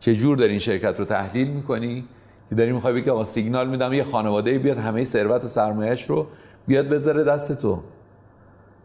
[0.00, 2.04] چه جور داری این شرکت رو تحلیل می‌کنی
[2.48, 6.26] که داری می‌خوای بگی آقا سیگنال میدم یه خانواده بیاد همه ثروت و سرمایهش رو
[6.66, 7.80] بیاد بذاره دست تو؟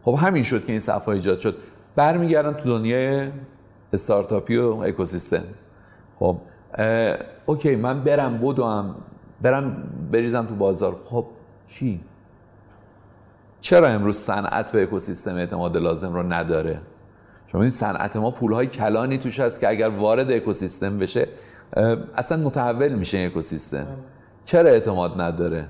[0.02, 1.56] خب همین شد که این صفحه ایجاد شد.
[1.96, 3.30] برمیگردن تو دنیای
[3.92, 5.44] استارتاپی و اکوسیستم.
[6.18, 6.36] خب
[7.46, 8.94] okay من برم بدوم
[9.42, 9.82] برم
[10.12, 10.96] بریزم تو بازار.
[11.04, 11.26] خب
[11.68, 12.00] چی؟
[13.60, 16.80] چرا امروز صنعت به اکوسیستم اعتماد لازم رو نداره؟
[17.46, 21.28] شما این صنعت ما پولهای کلانی توش هست که اگر وارد اکوسیستم بشه
[22.16, 23.86] اصلا متحول میشه اکوسیستم.
[24.44, 25.68] چرا اعتماد نداره؟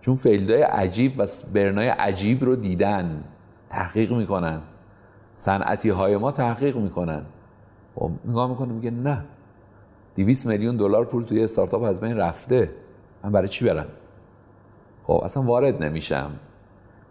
[0.00, 3.24] چون fail های عجیب و burn های عجیب رو دیدن
[3.70, 4.60] تحقیق می‌کنن.
[5.36, 7.22] صنعتی های ما تحقیق می‌کنن.
[7.94, 9.24] خب نگاه می‌کنه میگه نه.
[10.16, 12.70] 200 میلیون دلار پول توی استارتاپ از بین رفته.
[13.24, 13.86] من برای چی برم؟
[15.04, 16.30] خب اصلا وارد نمیشم.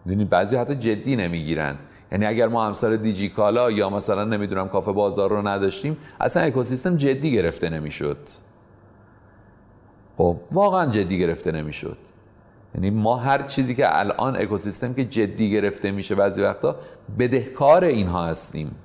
[0.05, 1.75] می‌دونید بعضی حتی جدی نمی‌گیرن.
[2.11, 7.31] یعنی اگر ما امثال دیجیکالا یا مثلا نمی‌دونم کافه بازار رو نداشتیم اصلا اکوسیستم جدی
[7.31, 8.17] گرفته نمی‌شد.
[10.17, 11.97] خب واقعا جدی گرفته نمی‌شد.
[12.75, 16.75] یعنی ما هر چیزی که الان اکوسیستم که جدی گرفته میشه بعضی وقتا
[17.19, 18.75] بدهکار اینها هستیم.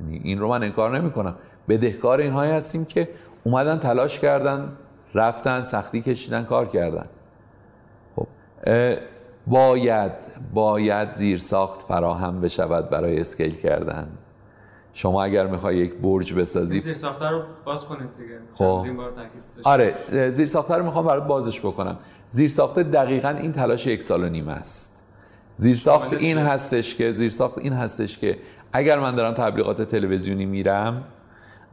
[0.00, 1.34] یعنی این رو من انکار نمی کنم
[1.68, 3.08] بدهکار اینها هستیم که
[3.44, 4.72] اومدن تلاش کردن
[5.14, 7.06] رفتن سختی کشیدن کار کردن.
[8.16, 8.26] خب
[9.46, 10.12] باید
[10.54, 14.08] باید زیر ساخت فراهم بشود برای اسکیل کردن.
[14.92, 18.38] شما اگر می‌خوای یک برج بسازی زیر ساختار رو باز کنید دیگه.
[18.54, 18.86] خب.
[19.64, 19.94] آره
[20.30, 21.98] زیر ساخته رو می‌خوام برات بازش بکنم.
[22.28, 25.02] زیر ساخته دقیقا این تلاش یک سال و نیم است.
[25.56, 28.38] زیر ساخت شامل این؟ هستش که زیر ساخت این هستش که
[28.72, 31.04] اگر من دارم تبلیغات تلویزیونی میرم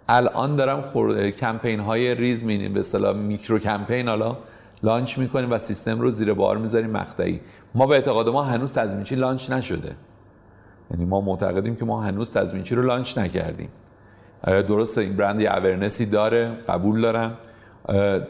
[0.09, 1.29] الان دارم خور...
[1.29, 4.37] کمپین های ریز می به اصطلاح میکرو کمپین حالا
[4.83, 7.41] launch می‌کنیم و سیستم رو زیر بار می‌ذاریم مقطعی.
[7.75, 9.95] ما به اعتقاد ما هنوز تضمینچی launch نشده.
[10.91, 13.69] یعنی ما معتقدیم که ما هنوز تضمینچی رو launch نکردیم.
[14.43, 17.37] درسته؟ این برند یه اورنسی داره قبول دارم.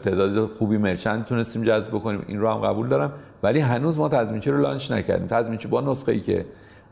[0.04, 2.24] تعداد خوبی مرچند تونستیم جذب بکنیم.
[2.28, 3.12] این رو هم قبول دارم.
[3.42, 5.26] ولی هنوز ما تضمینچی رو لانچ نکردیم.
[5.26, 6.44] تضمینچی با نسخه ای که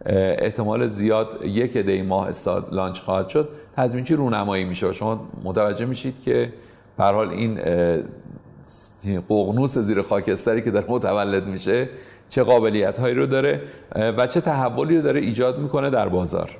[0.06, 4.92] احتمال زیاد یک دی ماه استاد لانچ خواهد شد تضمینچی رونمایی میشه.
[4.92, 6.52] شما متوجه میشید که
[6.98, 7.60] به حال این
[9.28, 11.88] ققنوس زیر خاکستری که داره متولد میشه
[12.28, 13.60] چه قابلیت هایی رو داره
[13.94, 16.50] و چه تحولی رو داره ایجاد می‌کنه در بازار.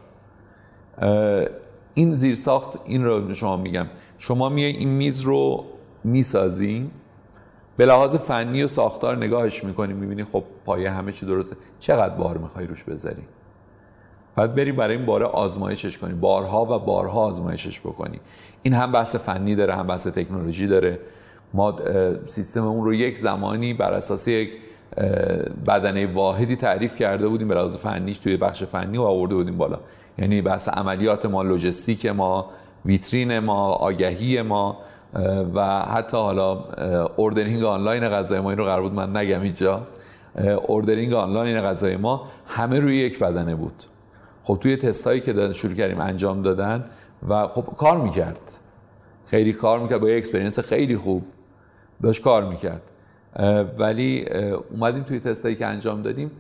[1.95, 3.87] این زیر ساخت این رو شما میگم.
[4.19, 5.65] شما میای این میز رو
[6.05, 6.91] می‌سازی
[7.77, 11.57] به لحاظ فنی و ساختار نگاهش می‌کنی می‌بینی خب پایه همه چی درسته.
[11.81, 13.23] چقدر بار می‌خوای روش بذاری؟
[14.37, 18.21] بعد بری برای این باره آزمایشش کنی بارها و بارها آزمایشش بکنی.
[18.63, 20.99] این هم بحث فنی داره هم بحث تکنولوژی داره.
[21.55, 24.57] ما اه، سیستممون رو یک زمانی بر اساس یک
[25.67, 27.49] بدنه واحدی تعریف کرده بودیم.
[27.49, 29.79] به لحاظ فنیش توی بخش فنی و آورده بودیم بالا.
[30.19, 32.51] یعنی بحث عملیات ما لوجستیک ما
[32.85, 34.79] ویترین ما آگهی ما.
[35.55, 36.65] و حتی حالا
[37.17, 39.87] ordering آنلاین غذای ما این رو قرار بود من نگم اینجا.
[40.67, 43.85] ordering آنلاین غذای ما همه روی یک بدنه بود.
[44.45, 46.85] خب توی تستایی که دادن- شروع کردیم انجام دادن
[47.29, 48.59] و خب کار می‌کرد.
[49.27, 51.25] خیلی کار می‌کرد با یه experience خیلی خوب
[52.03, 52.83] داشت کار می‌کرد.
[53.79, 54.27] ولی
[54.71, 56.31] اومدیم توی تستایی که انجام دادیم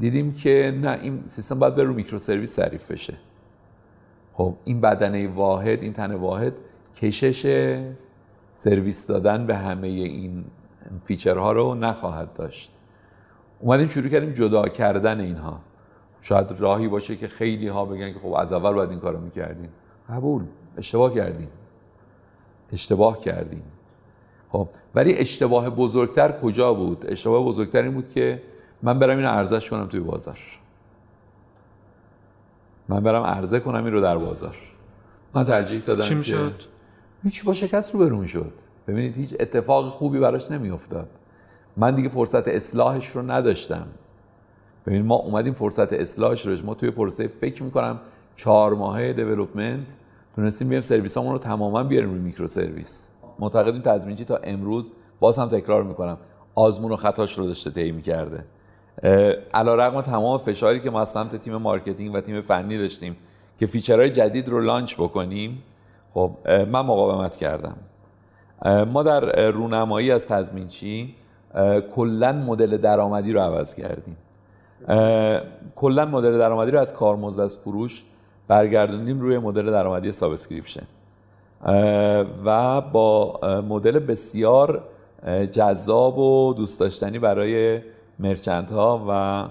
[0.00, 3.14] دیدیم که نه این سیستم باید بره رو microservice تعریف بشه.
[4.32, 6.52] خب این بدنه واحد این تن واحد
[6.96, 7.46] کشش
[8.52, 10.44] سرویس دادن به همه این
[11.04, 12.72] feature ها رو نخواهد داشت.
[13.60, 15.60] اومدیم شروع کردیم جدا کردن اینها.
[16.20, 19.68] شاید راهی باشه که خیلی ها بگن که خب از اول باید این کارو می‌کردیم.
[20.08, 20.42] قبول.
[20.76, 21.48] اشتباه کردیم.
[22.72, 23.62] اشتباه کردیم.
[24.52, 28.42] خب ولی اشتباه بزرگتر کجا بود؟ اشتباه بزرگتر این بود که
[28.82, 30.38] من برم اینو ارزش کنم توی بازار.
[32.88, 34.56] من برم عرضه کنم این رو در بازار.
[35.34, 36.54] من ترجیح دادم چی که می‌شد
[37.22, 38.52] هیچ با شکست رو برو می‌شد.
[38.88, 41.08] ببینید هیچ اتفاق خوبی براش نمیافتاد.
[41.76, 43.86] من دیگه فرصت اصلاحش رو نداشتم.
[44.86, 48.00] ببینید ما اومدیم فرصت اصلاحش رو ما توی پروسه فکر می‌کنم
[48.36, 49.94] چهار ماهه دیولپمنت
[50.36, 55.48] تونستیم بیایم سرویس رو تماما بیاریم روی میکرو سرویس معتقدیم تضمینچی تا امروز باز هم
[55.48, 56.18] تکرار می‌کنم.
[56.54, 58.44] آزمون و خطاش رو داشته طی می‌کرده.
[59.54, 63.16] علی‌رغم تمام فشاری که ما از سمت تیم marketing و تیم فنی داشتیم
[63.58, 65.62] که feature های جدید رو launch بکنیم
[66.14, 67.76] خب من مقاومت کردم.
[68.86, 71.14] ما در رونمایی از تضمینچی
[71.94, 74.16] کلا مدل درآمدی رو عوض کردیم.
[75.76, 78.04] کلا مدل درآمدی رو از کارمزد از فروش
[78.48, 80.86] برگردوندیم روی مدل درآمدی subscription.
[82.44, 84.82] و با مدل بسیار
[85.52, 87.80] جذاب و دوست داشتنی برای
[88.18, 89.44] مرچنت ها و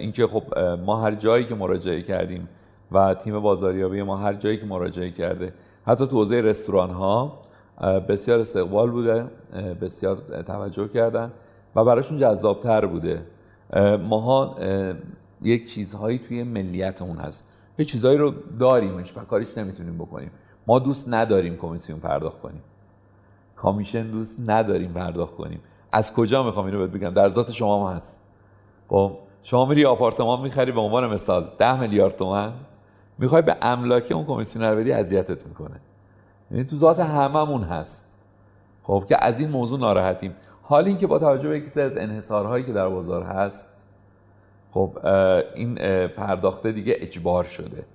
[0.00, 2.48] اینکه خب ما هر جایی که مراجعه کردیم
[2.92, 5.52] و تیم بازاریابی ما هر جایی که مراجعه کرده
[5.90, 7.38] حتی تو حوزه رستوران ها
[8.08, 9.24] بسیار استقبال بوده
[9.80, 10.16] بسیار
[10.46, 11.32] توجه کردن
[11.76, 13.22] و براشون جذابتر بوده.
[14.08, 14.56] ماها
[15.42, 17.48] یک چیزهایی توی ملیتمون هست.
[17.78, 20.30] یه چیزهایی رو داریمش و کاریش نمی‌تونیم بکنیم.
[20.66, 22.62] ما دوست نداریم کمیسیون پرداخت کنیم.
[23.56, 25.60] کامیشن دوست نداریم پرداخت کنیم.
[25.92, 28.24] از کجا می‌خوام اینو بهت بگم؟ در ذات شما هست.
[28.88, 29.12] خب
[29.42, 32.52] شما میری آپارتمان می‌خری به عنوان مثال 10 میلیارد تومن
[33.20, 35.80] می‌خوای به املاک اون کمیسیونر بدی اذیتت می‌کنه.
[36.50, 38.18] یعنی تو ذات هممون هست.
[38.82, 40.34] خب که از این موضوع ناراحتیم.
[40.62, 43.86] حال اینکه با توجه به یکی از انحصارهایی که در بازار هست
[44.70, 44.98] خب
[45.54, 45.74] این
[46.06, 47.86] پرداخته دیگه اجبار شده.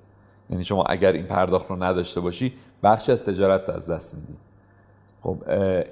[0.50, 2.54] یعنی شما اگر این پرداخت رو نداشته باشی
[2.84, 4.38] بخش از تجارت از دست میدی.
[5.24, 5.44] خب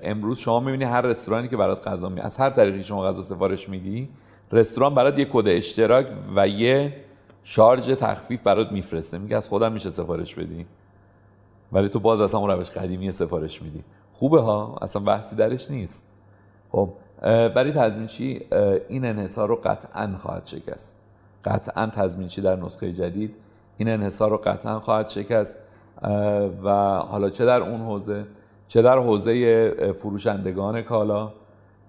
[0.03, 3.69] امروز شما می‌بینی هر رستورانی که برات غذا می از هر طریقی شما غذا سفارش
[3.69, 4.09] میدی
[4.51, 6.95] رستوران برات یه کد اشتراک و یه
[7.43, 9.17] شارژ تخفیف برات میفرسته.
[9.17, 10.65] میگه از خودم میشه سفارش بدی.
[11.71, 13.83] ولی تو باز از همون روش قدیمی سفارش میدی.
[14.13, 16.07] خوبه ها؟ اصلا بحثی درش نیست.
[16.71, 16.89] خب
[17.21, 18.41] برای تضمینچی
[18.89, 20.99] این انحصار رو قطعا خواهد شکست.
[21.45, 23.35] قطعا تضمینچی در نسخه جدید؟
[23.77, 25.59] این انحصار رو قطعا خواهد شکست.
[26.63, 28.25] و حالا چه در اون حوزه؟
[28.67, 31.31] چه در حوزه فروشندگان کالا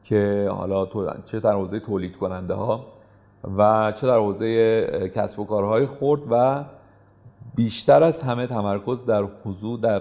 [0.04, 0.86] که حالا
[1.24, 2.86] چه در حوزه تولید کننده ها
[3.58, 6.64] و چه در حوزه کسب و کارهای خرد و
[7.54, 9.98] بیشتر از همه تمرکز در حضور در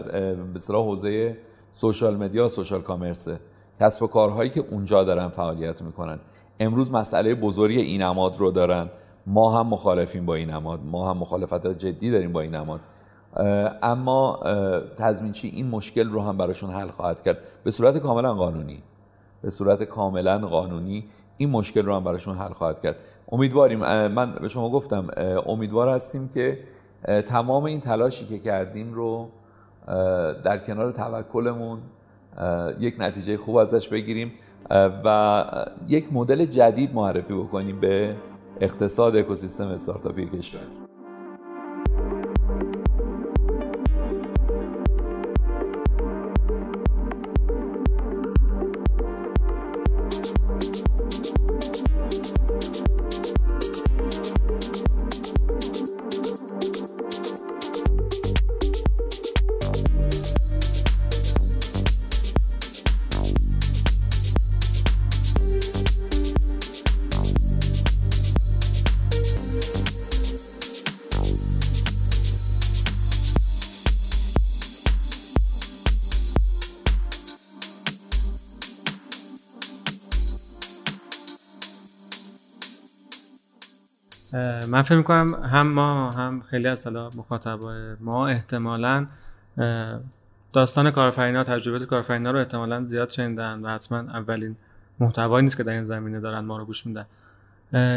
[0.54, 1.38] به حوزه
[1.72, 3.40] سوشال مدیا و سوشال کامرسه
[3.80, 6.20] کسب و کارهایی که اونجا دارن فعالیت می‌کنن.
[6.60, 8.90] امروز مسئله بزرگی این نماد رو دارن.
[9.28, 12.80] ما هم مخالفیم با این نماد ما هم مخالفت جدی داریم با این نماد
[13.82, 14.40] اما
[14.98, 17.38] تضمینچی این مشکل رو هم براشون حل خواهد کرد.
[17.64, 18.84] به صورت کاملا قانونی.
[19.42, 21.06] به صورت کاملا قانونی
[21.38, 22.96] این مشکل رو هم براشون حل خواهد کرد.
[23.34, 23.80] امیدواریم.
[24.08, 25.08] من به شما گفتم
[25.46, 26.60] امیدوار هستیم که
[27.28, 29.30] تمام این تلاشی که کردیم رو
[30.44, 31.80] در کنار توکلمون
[32.80, 34.32] یک نتیجه خوب ازش بگیریم
[35.06, 35.44] و
[35.88, 38.16] یک مدل جدید معرفی بکنیم به
[38.62, 40.83] اقتصاد اکوسیستم استارتاپی کشور.
[84.74, 89.06] من فکر می‌کنم هم ما هم خیلی از حالا مخاطبای ما احتمالا
[90.54, 94.56] داستان کارفرینا تجربه کارفرینا رو احتمالا زیاد شنیدن و حتما اولین
[95.00, 97.06] محتوایی نیست که در این زمینه دارن ما رو گوش میدن.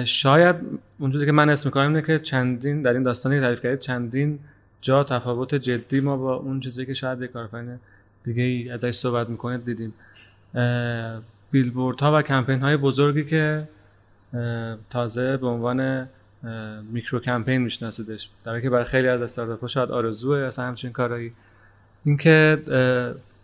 [0.04, 0.56] شاید
[0.98, 4.38] اونجوری که من اسم می‌کنم اینه که چندین در این داستانی که تعریف کردید چندین
[4.80, 7.78] جا تفاوت جدی ما با اون چیزی که شاید یک کارفرین
[8.24, 9.94] دیگه ای ازش صحبت می‌کنه دیدیم.
[11.50, 13.68] بیلبورد ها و کمپین های بزرگی که
[14.90, 16.08] تازه به عنوان
[16.92, 18.30] میکرو کمپین میشناسیدش.
[18.44, 21.32] در که برای خیلی از استارتاپ شاید آرزوه اصلا همچین کارایی.
[22.04, 22.62] اینکه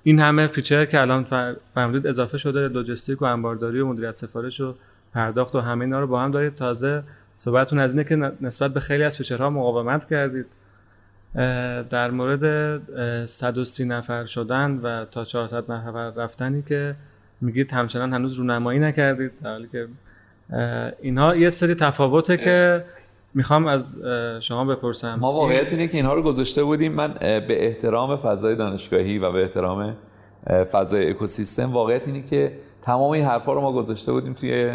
[0.02, 1.26] این همه feature که الان
[1.74, 4.74] فرمودید اضافه شده لوجستیک و انبارداری و مدیریت سفارش و
[5.14, 6.54] پرداخت و همه اینا رو با هم دارید.
[6.54, 7.02] تازه
[7.36, 10.46] صحبتتون از اینه که نسبت به خیلی از feature ها مقاومت کردید.
[11.90, 16.94] در مورد 130 نفر شدن و تا 400 نفر رفتنی که
[17.40, 19.32] میگید همچنان هنوز رونمایی نکردید.
[19.42, 19.88] در حالی که
[21.02, 22.84] اینها یه سری تفاوته که
[23.34, 23.96] می‌خوام از
[24.40, 25.14] شما بپرسم.
[25.14, 26.92] ما واقعیت اینه که اینها رو گذاشته بودیم.
[26.92, 29.96] من به احترام فضای دانشگاهی و به احترام
[30.72, 34.72] فضای اکوسیستم واقعیت اینه که تمام این حرفا رو ما گذاشته بودیم توی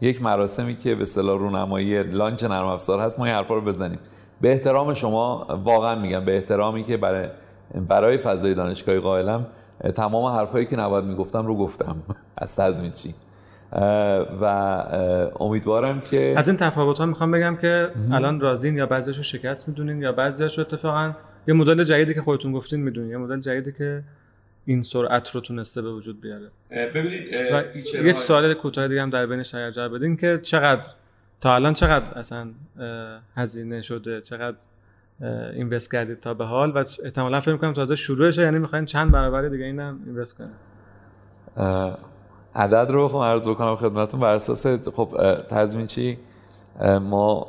[0.00, 3.18] یک مراسمی که به اصطلاح رونمایی لانچ نرم افزار هست.
[3.18, 3.98] ما این حرفا رو بزنیم.
[4.40, 7.28] به احترام شما واقعا میگم به احترامی که برای
[7.88, 9.46] برای فضای دانشگاهی قائلم
[9.96, 11.96] تمام حرفایی که نباید می‌گفتم رو گفتم.
[12.38, 13.14] از تضمین چی؟
[14.40, 14.44] و
[15.40, 20.02] امیدوارم که از این تفاوت ها می‌خوام بگم که الان رازین یا بعضیشو شکست می‌دونین
[20.02, 21.12] یا بعضیاشو اتفاقا
[21.48, 24.02] یه مدل جدیدی که خودتون گفتین می‌دونین یه مدل جدیدی که
[24.64, 26.50] این سرعت رو تونسته به وجود بیاره.
[26.70, 27.32] ببینید
[28.04, 30.90] یه سوال کوتاه دیگه هم در بین شاید جواب بدین که چقدر
[31.40, 32.48] تا الان چقدر اصلا
[33.36, 34.56] هزینه شده چقدر
[35.54, 39.48] اینوست کردید تا به حال؟ و احتمالا فکر می‌کنم تازه شروعشه یعنی می‌خواین چند برابر
[39.48, 40.50] دیگه اینم اینوست کنید
[42.54, 44.20] عدد رو بخوام عرض بکنم خدمتتون.
[44.20, 46.18] بر اساس خب تضمین چی؟
[47.00, 47.46] ما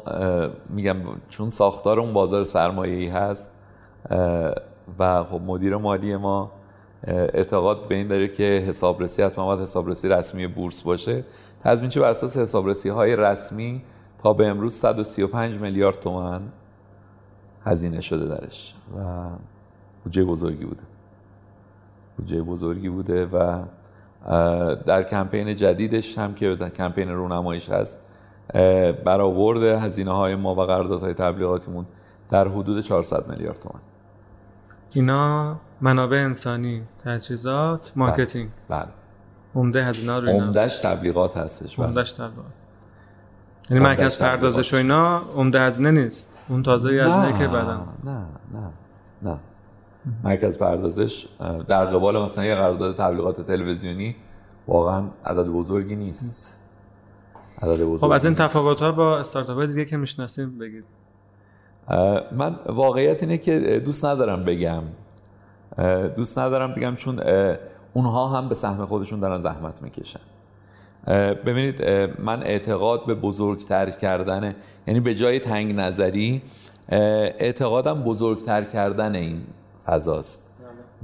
[0.70, 0.96] میگم
[1.30, 3.52] چون ساختار اون بازار سرمایه ای هست
[5.00, 6.52] و خب مدیر مالی ما
[7.08, 11.24] اعتقاد به این داره که حسابرسی حتما باید حسابرسی رسمی بورس باشه.
[11.64, 13.82] تضمینچی بر اساس حسابرسی های رسمی
[14.24, 16.42] تا به امروز 135 میلیارد تومن
[17.64, 19.02] هزینه شده درش و
[20.04, 20.84] بودجه بزرگی بوده.
[22.18, 23.64] بودجه بزرگی بوده و
[24.86, 28.02] در کمپین جدیدش هم که در کمپین رونماییش هست
[29.06, 31.86] برآورد هزینه های ما و قراردادهای تبلیغاتیمون
[32.30, 33.82] در حدود 400 میلیارد تومان.
[34.96, 38.50] اینا منابع انسانی تجهیزات marketing.
[38.70, 38.88] بله.
[39.56, 40.46] عمده هزینه رو اینا.
[40.46, 41.88] عمدش تبلیغات هستش بله.
[41.88, 42.46] عمدهش تبلیغات.
[43.70, 46.46] یعنی مرکز پردازش و اینا عمده هزینه نیست.
[46.50, 47.88] اون تازه هزینه که بعدا.
[48.04, 48.12] نه
[48.54, 48.72] نه
[49.22, 49.40] نه.
[50.24, 51.28] مرکز پردازش
[51.68, 54.16] در قبال مثلا یه قرارداد تبلیغات تلویزیونی
[54.68, 56.64] واقعا عدد بزرگی نیست.
[57.62, 58.36] عدد بزرگی خب از این.
[58.36, 60.84] تفاوت ها با استارتاپ های دیگه که می‌شناسیم بگید.
[62.32, 64.84] من واقعیت اینه که دوست ندارم بگم.
[66.16, 67.20] دوست ندارم بگم چون
[67.94, 70.20] اونها هم به سهم خودشون دارن زحمت می‌کشن.
[71.46, 71.84] ببینید
[72.20, 74.56] من اعتقاد به بزرگتر کردن
[74.88, 76.42] یعنی به جای تنگ نظری
[76.90, 79.42] اعتقادم بزرگتر کردن این.
[79.86, 80.52] فضاست.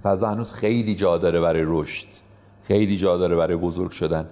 [0.03, 2.07] فضا هنوز خیلی جا داره برای رشد.
[2.63, 4.29] خیلی جا داره برای بزرگ شدن.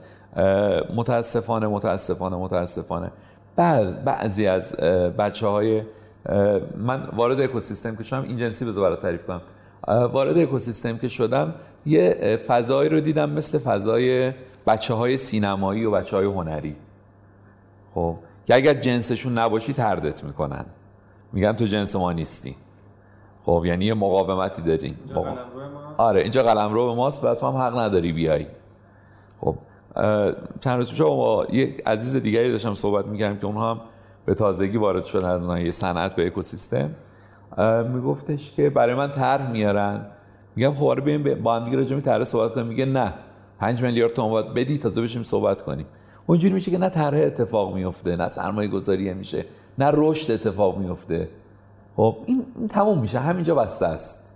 [0.96, 3.12] متاسفانه متاسفانه متاسفانه.
[3.56, 4.76] بعض بعضی از
[5.18, 5.82] بچه های
[6.78, 9.42] من وارد اکوسیستم که شدم این جنسی بذار برات تعریف کنم.
[9.88, 14.32] وارد اکوسیستم که شدم یه فضایی رو دیدم مثل فضای
[14.68, 16.76] بچه های سینمایی و بچه های هنری.
[17.94, 20.66] خب که اگر جنسشون نباشی تردت می‌کنن.
[21.34, 22.56] میگن تو جنس ما نیستی.
[23.46, 24.96] خب یعنی یه مقاومتی داری.
[25.98, 28.46] آره اینجا قلمرو به ماست و تو هم حق نداری بیای.
[29.42, 29.56] خب
[30.60, 33.82] چند روز پیش با یه عزیز دیگری داشتم صحبت می‌کردم که اونها هم
[34.26, 36.90] به تازگی وارد شدن یه صنعت به اکوسیستم.
[37.94, 40.06] میگفتش که برای من طرح میارن.
[40.56, 42.68] میگم خب آره بریم با هم دیگه راجع طرح صحبت کنیم.
[42.68, 43.14] میگه نه.
[43.60, 45.86] 5 میلیارد تومان باید بدی تازه بشیم صحبت کنیم.
[46.28, 49.46] اونجوری میشه که نه طرح اتفاق میفته نه سرمایه گذاری میشه
[49.78, 51.30] نه رشد اتفاق میفته
[51.96, 53.20] خب این, تموم میشه.
[53.20, 54.36] همینجا بسته است.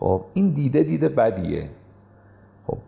[0.00, 1.70] خب این دیده دیده بدیه.
[2.66, 2.78] خب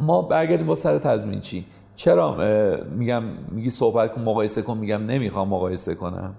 [0.00, 2.36] ما برگردیم با سر تضمین چی؟ چرا
[2.90, 6.34] میگم میگی صحبت کن مقایسه کن؟ میگم نمی‌خوام مقایسه کنم.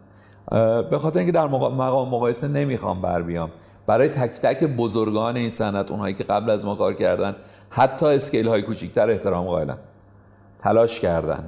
[0.90, 3.50] به خاطر اینکه در مقا- مقام مقایسه نمی‌خوام بر بیام.
[3.88, 7.36] برای تک تک بزرگان این صنعت اونهایی که قبل از ما کار کردن
[7.70, 9.78] حتی اسکیل های کوچیکتر احترام قائلم
[10.60, 11.44] تلاش کردن.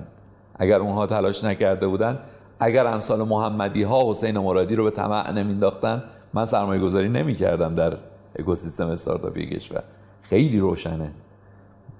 [0.55, 2.19] اگر اونها تلاش نکرده بودن
[2.59, 6.03] اگر امثال محمدی ها حسین مرادی رو به طمع نمینداختن
[6.33, 7.97] من سرمایه گذاری نمی کردم در
[8.39, 9.83] اکوسیستم استارتاپی کشور.
[10.21, 11.11] خیلی روشنه.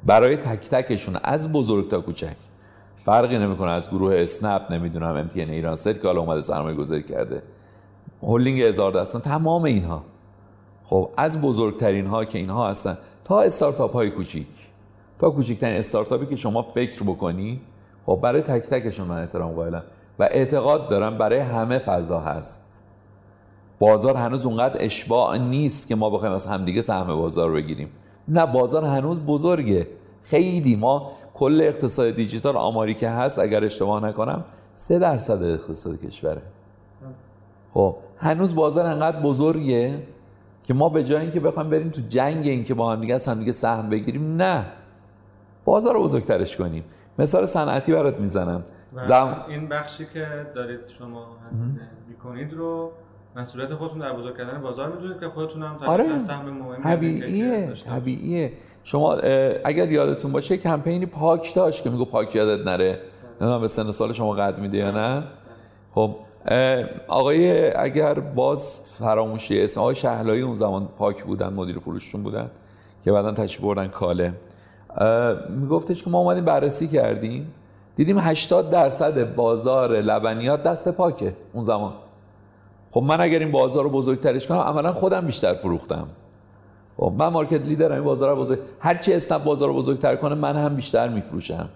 [0.06, 2.36] برای تک تکشون از بزرگ تا کوچک.
[3.06, 7.04] فرقی نمی‌کنه از گروه اسنپ نمی‌دونم ام تی ایران سل که حالا اومده سرمایه گذاری
[7.04, 7.44] کرده.
[8.22, 10.04] هولینگ هزار دستان تمام اینها.
[10.86, 14.48] خب از بزرگترین ها که اینها هستن تا استارتاپ های کوچیک.
[15.20, 17.62] تا کوچکترین استارتاپی که شما فکر بکنی
[18.06, 19.84] خب برای تک تکشون من احترام قائلم.
[20.20, 22.84] و اعتقاد دارم برای همه فضا هست.
[23.80, 27.90] بازار هنوز اونقدر اشباع نیست که ما بخوایم از همدیگه سهم بازار بگیریم.
[28.28, 29.88] نه بازار هنوز بزرگه.
[30.24, 36.42] خیلی ما کل اقتصاد دیجیتال آماری که هست اگر اشتباه نکنم سه درصد اقتصاد کشوره.
[37.74, 40.04] خب هنوز بازار انقدر بزرگه
[40.64, 43.28] که ما به جای اینکه بخوایم بریم تو جنگ این که با هم دیگه از
[43.28, 44.66] هم دیگه سهم بگیریم نه.
[45.66, 46.84] بازار رو بزرگترش کنیم.
[47.20, 48.64] مثال صنعتی برات می‌زنم.
[48.94, 49.46] و زم...
[49.48, 52.92] این بخشی که دارید شما هزینه می‌کنید رو
[53.36, 57.74] مسئولیت خودتون در بزرگ کردن بازار می‌دونید که خودتون هم آره سهم مهمی طبیعیه.
[57.74, 58.54] طبیعیه.
[58.84, 59.14] شما
[59.66, 63.00] اگر یادتون باشه کمپینی پاک داشت که میگو پاک یادت نره.
[63.42, 65.24] نمی‌دونم به سن سال شما قد میده یا نه.
[65.92, 66.16] خب
[67.08, 72.50] آقای اگر باز فراموشی اسم آقای شهلایی اون زمان پاک بودن مدیر فروششون بودن
[73.04, 74.34] که بعدا تشریف بردن کاله.
[75.50, 77.54] میگفتش که ما اومدیم بررسی کردیم.
[77.98, 81.94] دیدیم 80 درصد بازار لبنیات دست پاکه اون زمان.
[82.92, 86.08] خب من اگر این بازار رو بزرگترش کنم عملا خودم بیشتر فروختم.
[86.98, 90.36] خب من مارکت لیدرم این بازار رو بزرگ هر چی اسنپ بازار رو بزرگتر کنه
[90.36, 91.70] من هم بیشتر میفروشم.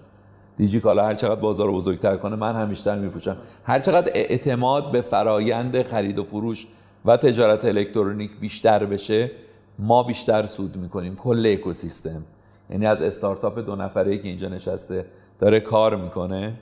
[0.57, 3.37] دیجی کالا هر چقدر بازار رو بزرگتر کنه من هم بیشتر میفروشم.
[3.63, 6.67] هر چقدر اعتماد به فرایند خرید و فروش
[7.05, 9.31] و تجارت الکترونیک بیشتر بشه
[9.79, 11.15] ما بیشتر سود می‌کنیم.
[11.15, 12.23] کل اکوسیستم.
[12.69, 15.05] یعنی از استارتاپ دو نفره که اینجا نشسته
[15.41, 16.53] داره کار می‌کنه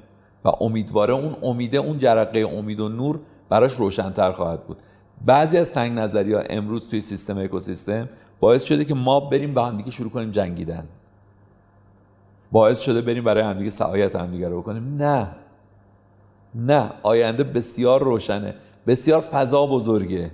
[0.45, 3.19] و امیدواره اون امیده اون جرقه امید و نور
[3.49, 4.77] براش روشنتر خواهد بود.
[5.25, 8.09] بعضی از تنگ نظری ها امروز توی سیستم اکوسیستم
[8.39, 10.84] باعث شده که ما بریم به همدیگه شروع کنیم جنگیدن.
[12.51, 14.95] باعث شده بریم برای همدیگه سعایت همدیگه رو بکنیم.
[14.97, 15.27] نه.
[16.55, 16.91] نه.
[17.03, 18.55] آینده بسیار روشنه.
[18.88, 20.32] بسیار فضا بزرگه.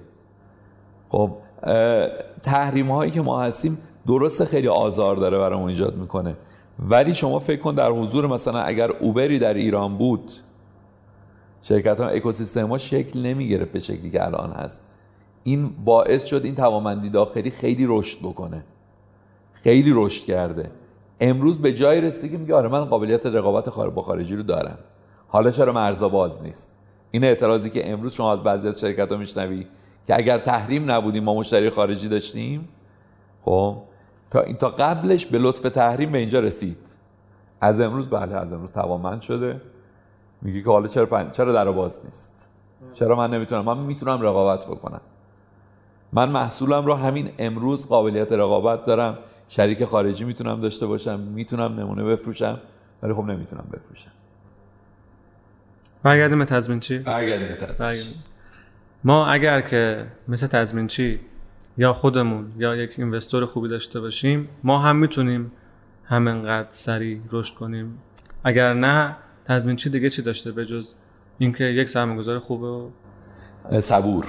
[1.10, 1.32] خب
[2.44, 3.78] تحریم هایی که ما هستیم
[4.08, 6.36] درست خیلی آزار داره برامون ایجاد می‌کنه.
[6.80, 10.32] ولی شما فکر کن در حضور مثلا اگر اوبری در ایران بود
[11.62, 14.82] شرکت ها اکوسیستم ها شکل نمی‌گرفت به شکلی که الان هست.
[15.44, 18.64] این باعث شد این توانمندی داخلی خیلی رشد بکنه.
[19.54, 20.72] خیلی رشد کرده.
[21.20, 24.78] امروز به جای رسیده که میگه آره من قابلیت رقابت با خارجی رو دارم.
[25.28, 26.80] حالا چرا مرزا باز نیست؟
[27.12, 29.66] این اعتراضی که امروز شما از بعضی از شرکت ها میشنوی
[30.08, 32.68] که اگر تحریم نبودیم ما مشتری خارجی داشتیم؟
[33.46, 33.78] خب؟
[34.32, 36.78] تا این تا قبلش به لطف تحریم به اینجا رسید.
[37.62, 39.62] از امروز بله از امروز توانمند شده.
[40.42, 41.32] میگه که حالا چرا پن...
[41.32, 42.50] چرا در باز نیست؟
[42.94, 45.02] چرا من نمی‌تونم؟ من می‌تونم رقابت بکنم.
[46.14, 49.18] من محصولم رو همین امروز قابلیت رقابت دارم.
[49.50, 52.60] شریک خارجی می‌تونم داشته باشم می‌تونم نمونه بفروشم
[53.04, 54.12] ولی خب نمی‌تونم بفروشم.
[56.04, 58.04] برگردیم به تضمین چی؟ برگردیم به تضمین
[59.04, 61.20] ما اگر که مثل تضمین چی
[61.78, 65.52] یا خودمون یا یک اینوستور خوبی داشته باشیم ما هم می‌تونیم
[66.06, 67.98] همینقدر سریع رشد کنیم.
[68.44, 69.16] اگر نه
[69.46, 70.94] تضمین چی دیگه چی داشته به جز
[71.38, 72.92] اینکه یک سرمایه‌گذار خوب و
[73.80, 74.26] صبور,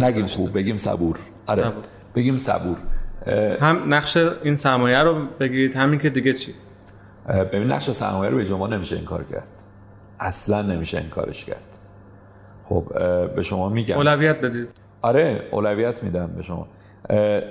[0.00, 0.26] نگیم.
[0.26, 1.18] خوب بگیم صبور.
[1.46, 1.82] آره صبور.
[2.14, 2.76] بگیم صبور.
[3.60, 6.54] هم نقش این سرمایه رو بگید همین که دیگه چی؟
[7.28, 9.50] ببین نقش سرمایه رو به شما نمیشه این کار کرد.
[10.20, 11.78] اصلا نمیشه این کارش کرد.
[12.64, 12.84] خب
[13.34, 13.96] به شما میگم.
[13.96, 14.68] اولویت بدید.
[15.02, 16.66] آره اولویت میدم به شما.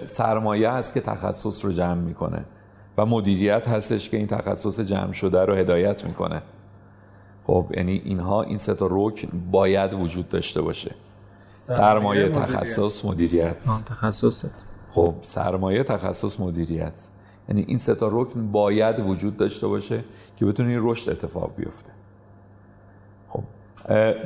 [0.06, 2.46] سرمایه هست که تخصص رو جمع می‌کنه
[2.98, 6.42] و مدیریت هستش که این تخصص جمع شده رو هدایت می‌کنه.
[7.48, 10.96] خب یعنی اینها این سه تا رکن باید وجود داشته باشه.
[11.58, 12.46] سرمایه, مدیریت.
[12.46, 13.68] تخصص مدیریت.
[13.68, 14.46] آه، تخصص
[14.92, 17.10] خب سرمایه تخصص مدیریت.
[17.50, 20.04] یعنی این سه تا رکن باید وجود داشته باشه
[20.38, 21.92] که بتونه این رشد اتفاق بیفته.
[23.30, 23.44] خب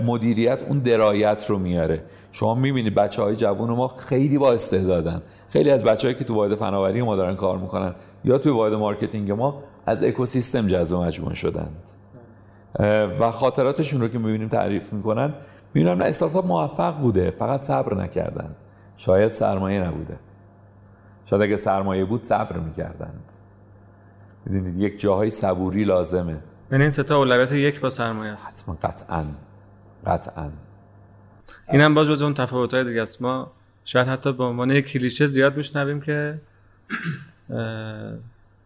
[0.05, 2.03] مدیریت اون درایت رو میاره.
[2.35, 5.21] شما می‌بینید بچه های جوون ما خیلی با استعدادن.
[5.49, 9.31] خیلی از بچه‌هایی که تو واحد فناوری ما دارن کار می‌کنن یا توی واحد marketing
[9.31, 11.83] ما از اکوسیستم جذب مجموعه شدند.
[13.19, 15.33] و خاطراتشون رو که می‌بینیم تعریف می‌کنن
[15.73, 18.55] می‌بینم نه استارتاپ موفق بوده فقط صبر نکردن.
[18.97, 20.19] شاید سرمایه نبوده.
[21.25, 23.31] شاید اگه سرمایه بود صبر می‌کردند.
[24.45, 26.37] می‌دونید یک جاهای صبوری لازمه.
[26.69, 28.47] بین این سه تا اولویت یک با سرمایه است.
[28.47, 29.25] حتما قطعا.
[30.05, 30.49] قطعا.
[31.71, 33.21] اینم باز جز اون تفاوت‌های دیگه است.
[33.21, 33.51] ما
[33.85, 36.35] شاید حتی به عنوان یک کلیشه زیاد میشنویم که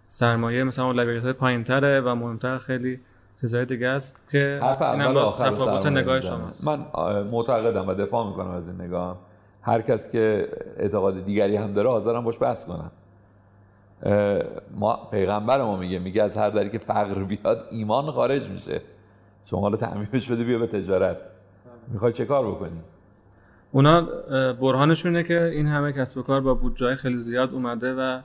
[0.09, 2.99] سرمایه مثلا اولویت های پایین تره و مهمتر خیلی
[3.41, 6.21] چیزهای دیگه است که حرف اول و باز آخر تفاوت نگاه.
[6.21, 6.63] شماست.
[6.63, 6.79] من
[7.23, 9.17] معتقدم و دفاع می‌کنم از این نگاه
[9.61, 12.91] هر کس که اعتقاد دیگری هم داره حاضرم باش بحث کنم.
[14.75, 18.81] ما پیغمبر ما میگه میگه از هر دری که فقر بیاد ایمان خارج میشه.
[19.45, 21.17] شما حالا تعمیمش بده بیا به تجارت.
[21.89, 22.79] می‌خوای چه کار بکنی؟
[23.71, 24.01] اونا
[24.53, 28.21] برهانشون اینه که این همه کسب و کار با بودجه خیلی زیاد اومده و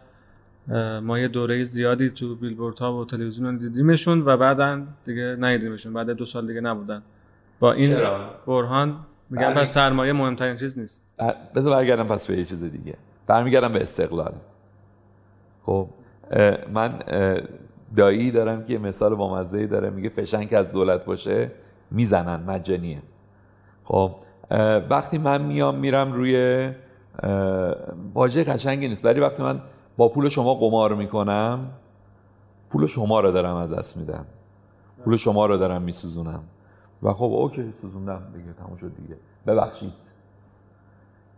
[1.01, 6.27] ما یه دوره زیادی تو بیلبوردها و تلویزیون دیدیمشون و بعدا دیگه ندیدیمشون بعد دو
[6.27, 7.03] سال دیگه نبودن.
[7.61, 8.97] با این چرا؟ برهان
[9.31, 11.05] میگن برمی- پس سرمایه مهمترین چیز نیست.
[11.19, 12.95] بر- بذار برگردم پس به یه چیز دیگه.
[13.27, 14.33] برمیگردم به استقلال.
[15.63, 15.89] خب
[16.73, 16.99] من
[17.97, 21.51] دایی دارم که یه مثال با مزه داره میگه فشنگ که از دولت باشه
[21.91, 23.03] می‌زنن مجانیه.
[23.85, 24.15] خب
[24.91, 26.71] وقتی من میام میرم روی
[28.15, 29.61] واژه قشنگی نیست ولی وقتی من
[29.97, 31.71] با پول شما قمار می‌کنم
[32.71, 34.27] پول شما رو دارم از دست میدم.
[35.05, 36.43] پول شما رو دارم میسوزونم.
[37.03, 39.17] و خب اوکی سوزوندم دیگه تموم شد دیگه.
[39.47, 39.93] ببخشید.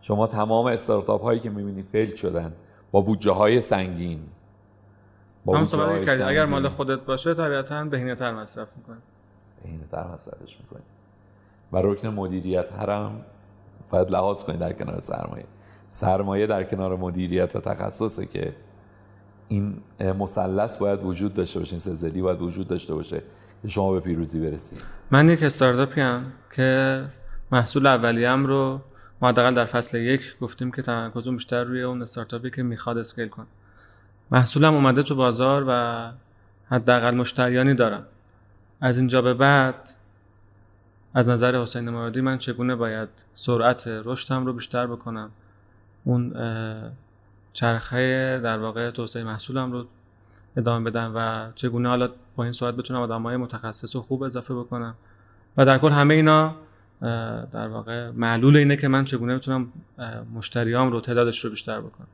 [0.01, 2.53] شما تمام استارتاپ هایی که می‌بینید فیل شدن.
[2.91, 4.21] با بودجه های سنگین.
[5.45, 6.61] با هم بودجه صحبت های کردی اگر سنگین.
[6.61, 8.97] مال خودت باشه طبیعتا بهینه تر مصرف می‌کنی.
[9.63, 10.83] بهینه تر مصرفش می‌کنی.
[11.73, 13.21] و رکن مدیریت هرم
[13.91, 15.45] باید لحاظ کنید در کنار سرمایه.
[15.89, 18.53] سرمایه در کنار مدیریت و تخصصه که
[19.49, 23.23] این مثلث باید وجود داشته باشه این سزلی باید وجود داشته باشه
[23.63, 24.83] که شما به پیروزی برسید.
[25.11, 26.23] من یک استارتاپی هم
[26.57, 27.05] که
[27.53, 28.81] محصول اولیه‌ام رو
[29.23, 33.29] ما حداقل در فصل یک گفتیم که تمرکز بیشتر روی اون استارتاپی که می‌خواد اسکیل
[33.29, 33.47] کنه.
[34.31, 36.11] محصولم اومده تو بازار و
[36.71, 38.07] حداقل مشتریانی دارم.
[38.81, 39.91] از اینجا به بعد
[41.17, 45.31] از نظر حسین مرادی من چگونه باید سرعت رشدم رو بیشتر بکنم؟
[46.05, 46.33] اون
[47.53, 49.85] چرخه در واقع توسعه محصولم رو
[50.57, 54.95] ادامه بدم و چگونه حالا با این سرعت بتونم آدمای متخصص و خوب اضافه بکنم؟
[55.57, 56.55] و در کل همه اینا
[57.53, 59.69] در واقع معلول اینه که من چگونه بتونم
[60.35, 62.07] مشتریام رو تعدادش رو بیشتر بکنم.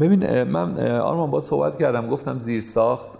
[0.00, 3.10] ببین من آرمان با صحبت کردم گفتم زیر ساخت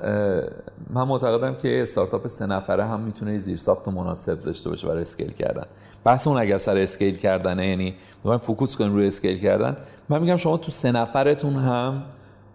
[0.91, 5.64] من معتقدم که استارتاپ سه نفره هم می‌تونه زیرساخت مناسب داشته باشه برای scale کردن.
[6.05, 9.76] بحث اون اگر سر scale کردنه یعنی می‌خوایم focus کنیم روی scale کردن.
[10.09, 12.03] من میگم شما تو سه نفرتون هم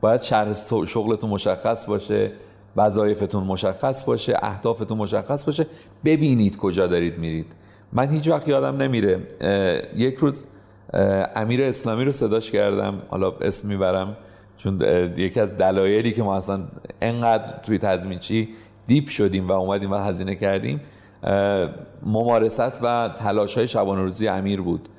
[0.02, 0.54] باید شرح
[0.86, 2.32] شغلتون مشخص باشه
[2.76, 5.68] وظایفتون مشخص باشه اهدافتون مشخص باشه.
[6.06, 7.52] ببینید کجا دارید میرید.
[7.94, 9.20] من هیچ وقت یادم نمیره
[9.96, 10.44] یک روز
[11.36, 13.02] امیر اسلامی رو صداش کردم.
[13.10, 14.18] حالا اسم می‌برم.
[14.60, 14.82] چون
[15.18, 16.64] یکی از دلایلی که ما اصلا
[17.02, 18.50] انقدر توی تضمینچی
[18.88, 20.82] دیپ شدیم و اومدیم و هزینه کردیم
[22.04, 24.90] ممارست و تلاش های شبانه روزی امیر بود.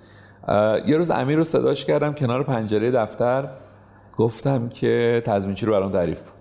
[0.86, 3.48] یه روز امیر رو صداش کردم کنار پنجره دفتر
[4.16, 6.32] گفتم که تضمینچی رو برام تعریف کن.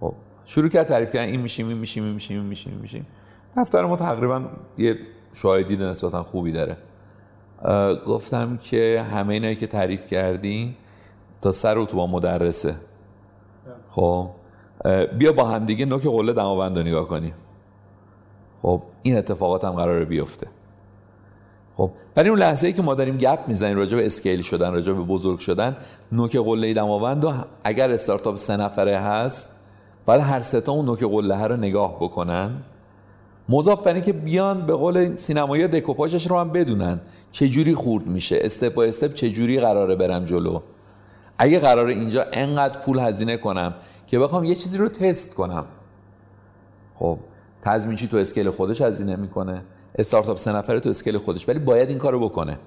[0.00, 0.14] خب
[0.46, 3.06] شروع کرد تعریف کردن این میشیم این میشیم این میشیم این میشیم این میشیم.
[3.56, 4.42] دفتر ما تقریبا
[4.78, 4.98] یه
[5.34, 6.76] شاهدی نسبتا خوبی داره.
[8.06, 10.76] گفتم که همه اینایی که تعریف کردی
[11.42, 12.74] تا سر تو با مدرسه.
[13.90, 14.28] خب
[15.18, 17.34] بیا با همدیگه نوک قله دماوند رو نگاه کنیم.
[18.62, 20.46] خب این اتفاقات هم قراره بیفته.
[21.76, 24.92] خب برای اون لحظه ای که ما داریم گپ می‌زنیم راجع به اسکیل شدن راجع
[24.92, 25.76] به بزرگ شدن
[26.12, 27.32] نوک قله دماوند و
[27.64, 29.60] اگر استارتاپ سه نفره هست
[30.06, 32.50] باید هر سه تا اون نوک قله رو نگاه بکنن.
[33.48, 37.00] مضاف بر که بیان به قول سینمایی دکوپاژش رو هم بدونن.
[37.32, 40.60] چه جوری خورد میشه؟ step با step چه جوری قراره برم جلو؟
[41.38, 43.74] اگه قراره اینجا انقدر پول هزینه کنم
[44.06, 45.64] که بخوام یه چیزی رو تست کنم.
[46.94, 47.18] خب
[47.62, 49.62] تضمینچی تو scale خودش هزینه می‌کنه؟
[49.94, 52.58] استارتاپ سه نفره تو scale خودش ولی باید این کارو بکنه.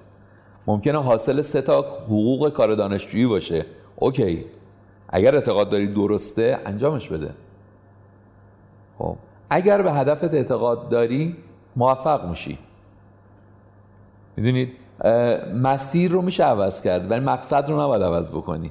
[0.66, 3.66] ممکنه حاصل سه تا حقوق کار دانشجویی باشه.
[3.96, 4.44] OK.
[5.08, 7.34] اگر اعتقاد داری درسته انجامش بده.
[8.98, 9.16] خب
[9.50, 11.36] اگر به هدفت اعتقاد داری
[11.76, 12.58] موفق میشی.
[14.36, 14.72] می‌دونید؟
[15.54, 18.70] مسیر رو میشه عوض کرد ولی مقصد رو نباید عوض بکنی.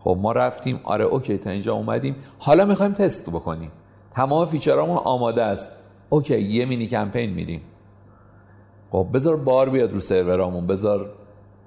[0.00, 2.16] خب ما رفتیم آره OK تا اینجا اومدیم.
[2.38, 3.70] حالا می‌خوایم تست بکنیم.
[4.14, 5.72] تمام feature امون آماده است.
[6.08, 7.60] OK یه مینی کمپین میریم.
[8.90, 11.10] خب بذار بار بیاد رو سرورامون بذار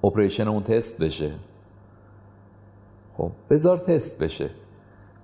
[0.04, 1.32] اپریشنمون تست بشه.
[3.18, 4.50] خب بذار تست بشه.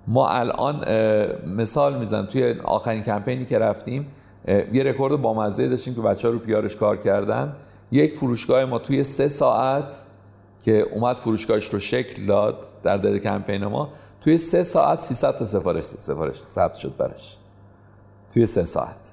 [0.07, 0.85] ما الان
[1.47, 4.07] مثال می‌زنم توی آخرین کمپینی که رفتیم
[4.47, 7.55] یه رکورد بامزه داشتیم که بچه ها رو پیارش کار کردن.
[7.91, 10.05] یک فروشگاه ما توی سه ساعت
[10.65, 13.89] که اومد فروشگاهش رو شکل داد در دل کمپین ما
[14.21, 17.37] توی سه ساعت 300 تا سفارش سفارش ثبت شد برش
[18.33, 19.11] توی سه ساعت.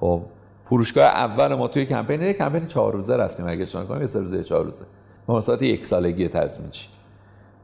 [0.00, 0.22] خب
[0.64, 4.20] فروشگاه اول ما توی کمپین یک کمپین چهار روزه رفتیم اگه شما کنیم یه سه
[4.20, 4.84] روزه چهار روزه.
[5.28, 6.88] ما ساعت یک سالگی تضمین چی.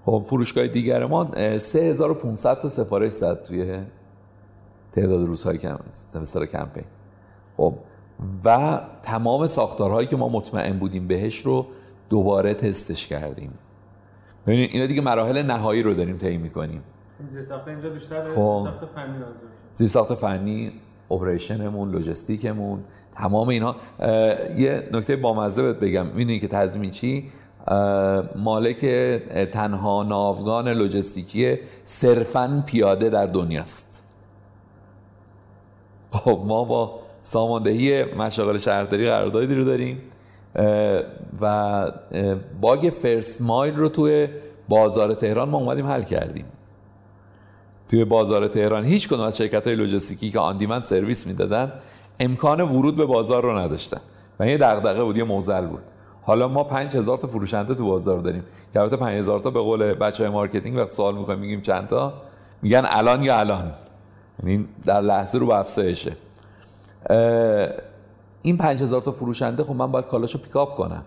[0.06, 3.78] خب فروشگاه دیگر ما 3500 تا سفارش زد توی
[4.92, 5.58] تعداد روزهای
[6.46, 6.84] کمپین.
[7.56, 7.74] خب
[8.44, 11.66] و تمام ساختارهایی که ما مطمئن بودیم بهش رو
[12.10, 13.52] دوباره تستش کردیم.
[14.46, 16.82] ببینید اینا دیگه مراحل نهایی رو داریم طی می‌کنیم.
[17.28, 18.62] زیر ساخت اینجا بیشتر خب.
[18.64, 19.24] ساخت فنی
[19.70, 20.72] زیر ساخت فنی
[21.10, 23.76] اپریشنمون لوجستیکمون تمام اینا.
[24.56, 26.06] یه نکته بامزه بهت بگم.
[26.06, 27.30] می‌دونی که تضمین چی؟
[28.36, 28.84] مالک
[29.52, 34.04] تنها ناوگان لوجستیکی صرفا پیاده در دنیاست.
[36.12, 40.02] خب ما با ساماندهی مشاغل شهرداری قراردادی رو داریم
[41.40, 41.92] و
[42.60, 44.28] باگ فرست مایل رو توی
[44.68, 46.44] بازار تهران ما اومدیم حل کردیم.
[47.88, 51.72] توی بازار تهران هیچ کدوم از شرکت های لوجستیکی که on-demand سرویس می‌دادن
[52.20, 54.00] امکان ورود به بازار رو نداشتن
[54.40, 55.82] و یه دغدغه بود یه معضل بود.
[56.22, 58.44] حالا ما 5000 تا فروشنده تو بازار داریم.
[58.72, 62.12] که البته 5000 تا به قول بچه های marketing وقت سوال می‌کنیم میگیم چند تا؟
[62.62, 63.72] میگن الان یا الان.
[64.42, 66.16] یعنی در لحظه رو به افزایشه.
[68.42, 71.04] این 5000 تا فروشنده خب من باید کالاشو pick up کنم.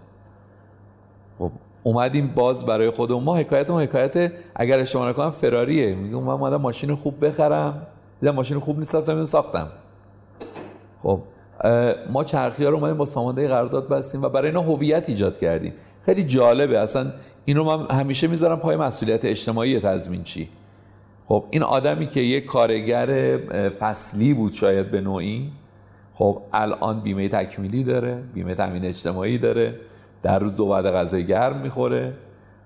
[1.39, 1.51] خب
[1.83, 6.57] اومدیم باز برای خودمون ما حکایت ما حکایت اگر اشتباه نکنم فراریه میگم من اومدم
[6.57, 7.87] ماشین خوب بخرم.
[8.21, 9.67] دیدم ماشین خوب نیست رفتم اینو ساختم.
[11.03, 11.19] خب
[12.09, 15.73] ما چرخی ها رو اومدیم با سامانده قرارداد بستیم و برای اینا هویت ایجاد کردیم.
[16.05, 16.79] خیلی جالبه.
[16.79, 17.11] اصلا
[17.45, 20.49] این رو من همیشه می‌ذارم پای مسئولیت اجتماعی تضمین چی.
[21.27, 23.37] خب این آدمی که یک کارگر
[23.79, 25.51] فصلی بود شاید به نوعی
[26.15, 29.79] خب الان بیمه تکمیلی داره بیمه تامین اجتماعی داره
[30.23, 32.13] در روز دو بعد غذای گرم می‌خوره.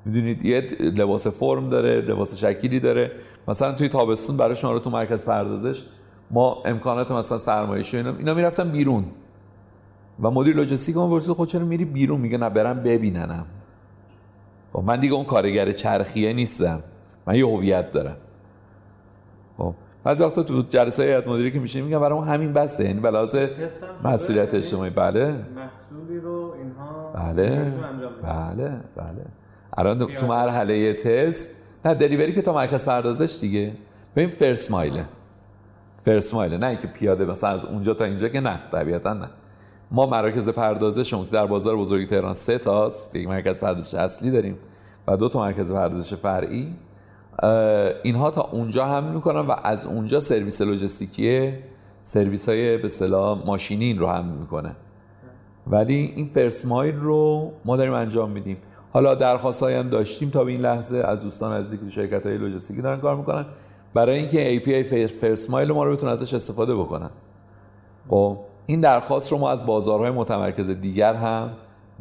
[0.06, 3.12] می‌دونید یه لباس فرم داره لباس شکیلی داره.
[3.48, 5.84] مثلا توی تابستون برای شما رو تو مرکز پردازش
[6.32, 9.06] ما امکانات مثلا سرمایه‌ای اینا اینا می‌رفتن بیرون.
[10.22, 13.46] و مدیر لوجستیک ما پرسید خود چرا میری بیرون؟ میگه نه برم ببیننم.
[14.74, 16.84] خب من دیگه اون کارگر چرخیه نیستم.
[17.28, 18.18] من یه هویت دارم.
[19.58, 19.74] خب
[20.08, 22.84] بعضی وقتا تو جلسه هیئت مدیره که میشیم میگم برام همین بسه.
[22.84, 23.36] یعنی بلاز
[24.04, 24.90] مسئولیت اجتماعی.
[24.90, 25.36] بله.
[25.56, 27.72] محصولی رو اینها بله.
[28.24, 29.26] بله بله.
[29.78, 33.74] الان تو مرحله تست نه دلیوری که تا مرکز پردازش دیگه.
[34.16, 35.06] ببین فرس مایله
[36.06, 39.30] فرس مایله نه اینکه پیاده مثلا از اونجا تا اینجا که نه طبیعتا نه.
[39.92, 44.58] ما مراکز پردازشمون که در بازار بزرگ تهران سه تاست یک مرکز پردازش اصلی داریم
[45.08, 46.74] و دو تا مرکز پردازش فرعی.
[48.04, 51.54] اینها تا اونجا حمل می‌کنن و از اونجا سرویس لوجستیکی
[52.02, 54.76] سرویس های به اصطلاح ماشینین رو حمل می‌کنه.
[55.68, 58.58] ولی این فرست مایل رو ما داریم انجام میدیم.
[58.94, 62.82] حالا درخواست هم داشتیم تا به این لحظه از دوستان عزیزی که شرکت های لوجستیکی
[62.82, 63.46] دارن کار می‌کنن.
[63.94, 67.10] برای اینکه API فرست مایل ما رو بتونن ازش استفاده بکنن.
[68.10, 71.50] خب این درخواست رو ما از بازارهای متمرکز دیگر هم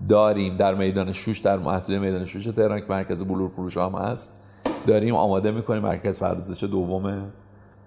[0.09, 0.57] داریم.
[0.57, 4.43] در میدان شوش در محدوده میدان شوش تهران که مرکز بلور فروش هم هست.
[4.87, 7.33] داریم آماده می‌کنیم مرکز پردازش دوم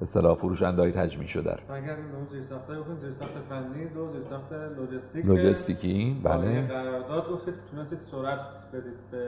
[0.02, 1.76] اصطلاح فروشنده های تجمیع شده رو.
[1.76, 1.96] اگر
[2.32, 5.26] زیرساخت‌های بکنید زیرساخت فنی دو زیرساخت لوجستیک.
[5.26, 6.68] لوجستیکی بله.
[6.68, 8.40] قرارداد گفتید که تونستید سرعت
[8.74, 9.28] بدید به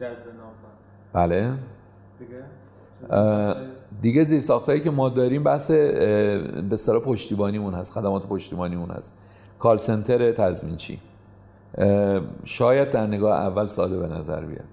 [0.00, 0.76] جذب نامزد
[1.12, 1.52] بله.
[2.18, 2.42] دیگه؟
[4.02, 9.18] دیگه زیر ساختایی که ما داریم بحث به اصطلاح پشتیبانیمون هست خدمات پشتیبانیمون هست.
[9.58, 11.00] کال سنتر تضمینچی.
[12.44, 14.64] شاید در نگاه اول ساده به نظر بیاد.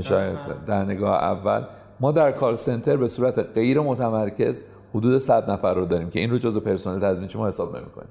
[0.00, 1.62] شاید در نگاه اول.
[2.00, 4.64] ما در کال سنتر به صورت غیر متمرکز
[4.94, 8.08] حدود 100 نفر رو داریم که این رو جزو پرسنل تضمینچی ما حساب نمی‌کنیم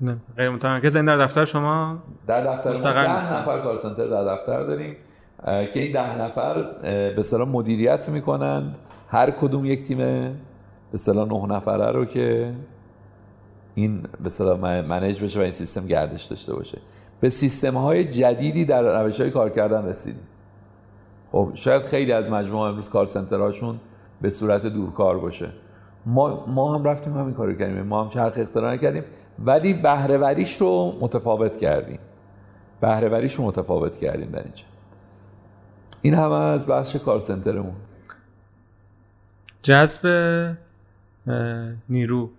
[0.00, 0.16] نه.
[0.36, 3.38] غیر متمرکز این در دفتر شما؟ در دفتر ما ده نیستن.
[3.38, 4.96] نفر کال سنتر در دفتر داریم
[5.44, 8.74] که این ده نفر به اصطلاح مدیریت می‌کنن
[9.08, 10.30] هر کدوم یک تیم به
[10.94, 12.52] اصطلاح نه نفره رو که
[13.74, 16.78] این به اصطلاح من- منیج بشه و این سیستم گردش داشته باشه.
[17.20, 20.22] به سیستم های جدیدی در روش های کار کردن رسیدیم.
[21.32, 23.80] خب شاید خیلی از مجموعه امروز کار سنترهاشون
[24.22, 25.48] به صورت دورکار باشه.
[26.06, 27.82] ما ما هم رفتیم همین کارو کردیم.
[27.82, 29.04] ما هم چرخ اختراع کردیم.
[29.38, 31.98] ولی بهرهوریش رو متفاوت کردیم.
[32.80, 34.64] بهرهوریش رو متفاوت کردیم در اینجا.
[36.02, 37.74] این همه از بخش کار سنترمون
[39.62, 40.56] جذب
[41.88, 42.30] نیرو.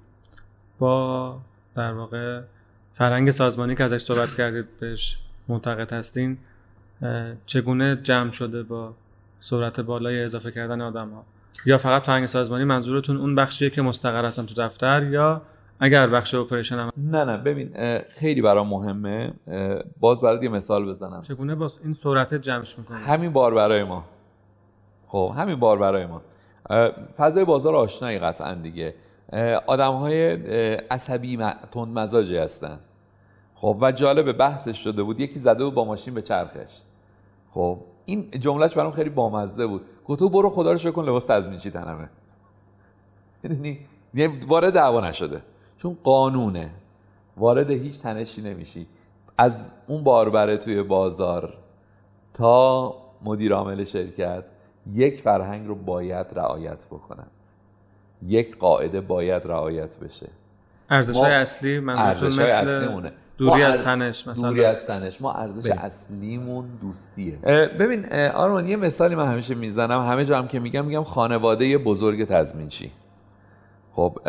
[0.80, 1.38] با
[1.76, 2.42] در واقع
[2.94, 5.18] فرهنگ سازمانی که ازش صحبت کردید بهش
[5.48, 6.38] معتقد هستین.
[7.46, 8.94] چگونه جمع شده با
[9.40, 11.24] سرعت بالای اضافه کردن آدم ها
[11.66, 15.42] یا فقط فرهنگ سازمانی منظورتون اون بخشیه که مستقر هستن تو دفتر یا
[15.80, 19.34] اگر بخش اپریشن هم نه نه ببین خیلی برام مهمه.
[20.00, 21.22] باز برات یه مثال بزنم.
[21.22, 24.06] چگونه با این سرعت جمعش می‌کنه همین بار برای ما.
[25.08, 26.22] خب همین بار برای ما.
[27.18, 28.96] فضای بازار آشنایی قطعا دیگه.
[29.68, 30.34] آدم های
[30.76, 31.38] عصبی
[31.72, 32.80] تند مزاجی هستن.
[33.56, 35.20] خب و جالب بحثش شده بود.
[35.20, 36.82] یکی زده بود با ماشین به چرخش.
[37.54, 39.82] خب این جملهش برام خیلی بامزه بود.
[40.06, 42.10] گفت تو برو خدا رو شکر کن لباس تضمینچی تنمه.
[44.14, 45.42] یه وارد دعوا نشده.
[45.78, 46.72] چون قانونه.
[47.38, 48.88] وارد هیچ تنشی نمیشی.
[49.38, 51.54] از اون باربره توی بازار
[52.34, 54.44] تا مدیر عامل شرکت
[54.94, 57.32] یک فرهنگ رو باید رعایت بکنند.
[58.28, 60.30] یک قاعده باید رعایت بشه.
[60.90, 63.14] ارزش های اصلی منظورتون مثل اصلیمونه.
[63.50, 65.22] دوری از تنش مثلا دوری از تنش.
[65.22, 65.70] ما ارزش.
[65.70, 67.38] اصلیمون دوستیه.
[67.80, 70.06] ببین آرمان یه مثالی من همیشه می‌زنم.
[70.06, 72.92] همه جا هم که میگم میگم خانواده بزرگ تضمینچی.
[73.94, 74.20] خب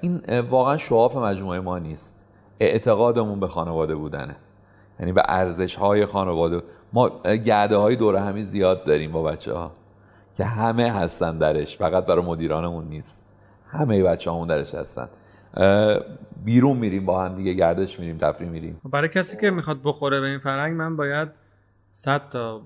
[0.00, 2.26] این واقعا شعاف مجموعه ما نیست.
[2.60, 4.36] اعتقادمون به خانواده بودنه.
[5.00, 6.62] یعنی به ارزش های خانواده.
[6.92, 9.70] ما گرده های دور همی زیاد داریم با بچه ها
[10.36, 11.76] که همه هستن درش.
[11.76, 13.26] فقط برای مدیرانمون نیست.
[13.70, 15.08] همه بچه همون درش هستن.
[16.44, 18.80] بیرون میریم با هم دیگه گردش میریم تفریح میریم.
[18.84, 21.28] برای کسی که می‌خواد بخوره به این فرهنگ من باید
[21.92, 22.62] 100 تا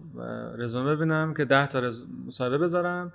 [0.58, 2.02] رزومه ببینم که 10 تا رز...
[2.26, 3.12] مصاحبه بذارم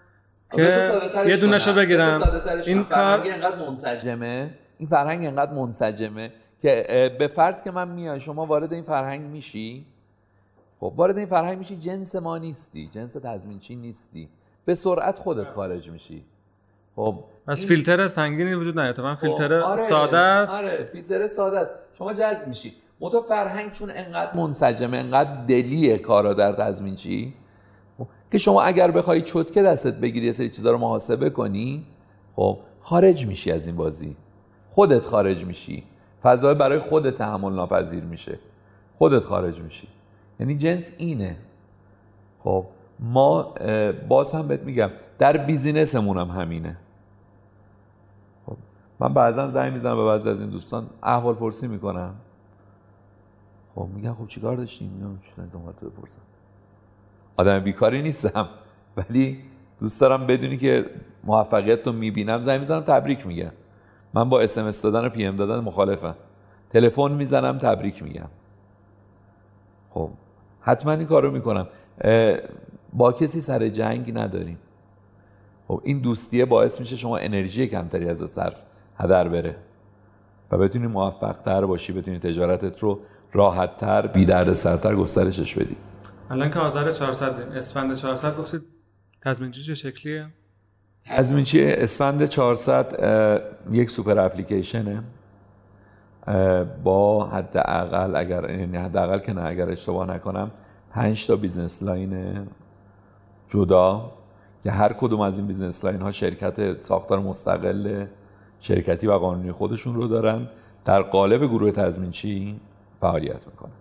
[0.51, 0.91] که
[1.26, 2.22] یه دونشو بگیرم.
[2.65, 4.53] این کار اینقدر منسجمه.
[4.78, 9.86] این فرهنگ اینقدر منسجمه که به فرض که من میای شما وارد این فرهنگ میشی.
[10.80, 12.88] خب وارد این فرهنگ میشی جنس ما نیستی.
[12.88, 14.30] جنس تضمینچی نیستی.
[14.65, 16.24] به سرعت خودت خارج میشی.
[16.95, 19.04] خب این- فیلتر سنگینی وجود نداره.
[19.10, 20.60] من فیلتر خب، آره، ساده است.
[20.60, 21.72] آره فیلتر ساده است.
[21.98, 22.74] شما جذب میشی.
[23.00, 27.34] متو فرهنگ چون انقدر منسجمه انقدر دلیه کارا در تضمینچی
[27.98, 31.86] خب، که شما اگر بخوای چتکه دستت بگیری یه سری چیزا رو محاسبه کنی
[32.36, 34.16] خب خارج میشی از این بازی.
[34.70, 35.84] خودت خارج میشی.
[36.24, 38.39] فضا برای خودت تحمل ناپذیر میشه.
[38.98, 39.88] خودت خارج میشی.
[40.39, 41.36] یعنی جنس اینه.
[42.43, 42.66] خب
[43.00, 43.54] ما
[44.08, 44.89] باز هم بهت میگم
[45.20, 46.78] در بیزینسمون هم همینه.
[49.00, 52.16] من بعضا زنگ می‌زنم به بعضی از این دوستان احوال پرسی می‌کنم.
[53.76, 56.22] خب میگن خب چیکار داشتیم؟ میگم لازم تو بپرسم؟
[57.38, 58.50] آدم بیکاری نیستم.
[58.98, 59.43] ولی
[59.80, 60.86] دوست دارم بدونی که
[61.24, 62.41] موفقیت رو می‌بینم.
[62.41, 63.52] زنگ می‌زنم تبریک میگم.
[64.14, 66.16] من با اس دادن و PM دادن مخالفم.
[66.70, 68.30] تلفن می‌زنم تبریک میگم.
[69.89, 70.10] خب
[70.62, 71.68] حتما این کارو می‌کنم.
[72.93, 74.60] با کسی سر جنگ نداریم.
[75.68, 78.62] خب این دوستیه باعث میشه شما انرژی کمتری از صرف
[78.98, 79.56] هدر بره.
[80.52, 83.00] و بتونی موفق تر باشی بتونی تجارتت رو
[83.34, 85.76] راحت تر بی درد سرتر گسترشش بدی.
[86.30, 88.62] الان که آذر 400 دیگه اسفند 400 گفتید
[89.22, 90.28] تضمینچی چه شکلیه؟
[91.06, 95.04] تضمینچی اسفند 400 اه، یک سوپر اپلیکیشنه.
[96.84, 100.52] با حداقل اگر یعنی حداقل که نه اگر اشتباه نکنم
[100.91, 102.47] 5 تا business line
[103.50, 104.12] جدا
[104.64, 108.06] که هر کدوم از این business line ها شرکت ساختار مستقل
[108.62, 110.47] شرکتی و قانونی خودشون رو دارن.
[110.86, 112.60] در قالب گروه تضمینچی
[113.01, 113.72] فعالیت می‌کنن.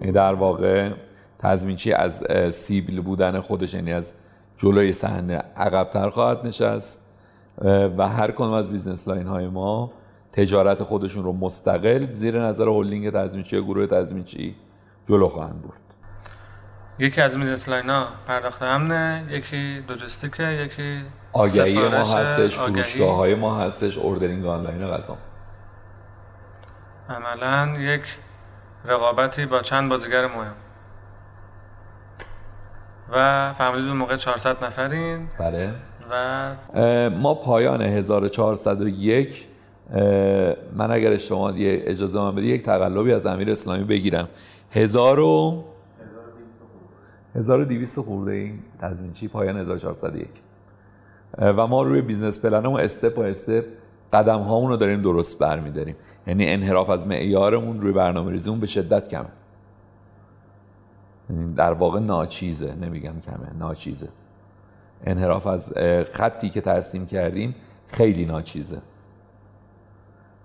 [0.00, 0.90] یعنی در واقع
[1.38, 4.14] تضمینچی از سیبل بودن خودش یعنی از
[4.56, 7.04] جلوی صحنه عقبتر خواهد نشست.
[7.98, 9.92] و هر کدوم از business line های ما
[10.32, 14.54] تجارت خودشون رو مستقل زیر نظر هلدینگ تضمینچی گروه تضمینچی
[15.08, 15.80] جلو خواهند برد.
[16.98, 21.00] یکی از business line ا پرداخت امنه یکی لوجستیکه یکی
[21.32, 22.82] آگهی ما هستش آگهی.
[22.82, 25.16] فروشگاه های ما هستش ordering آنلاین غذا.
[27.08, 28.02] عملا یک
[28.84, 30.54] رقابتی با چند بازیگر مهم.
[33.12, 35.28] و فهمیدید اون موقع 400 نفرین.
[35.38, 35.74] بله.
[36.10, 39.46] و ما پایان 1401
[39.92, 40.00] اه،
[40.72, 44.28] من اگر شما یه اجازه من بدی یک تقلبی از امیر اسلامی بگیرم.
[44.70, 45.64] 1000 و
[47.34, 48.32] 1200 خورده.
[48.32, 50.28] این تضمینچی پایان 1401 اه،
[51.38, 53.64] و ما روی business plan مون step by step
[54.12, 55.96] قدم هامون رو داریم درست برمیداریم.
[56.26, 59.28] یعنی انحراف از معیارمون روی برنامه ریزیمون به شدت کمه.
[61.30, 64.08] یعنی در واقع ناچیزه نمیگم کمه ناچیزه.
[65.04, 65.72] انحراف از
[66.12, 67.54] خطی که ترسیم کردیم
[67.86, 68.78] خیلی ناچیزه.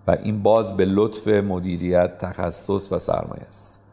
[0.07, 3.83] و این باز به لطف مدیریت تخصص و سرمایه است.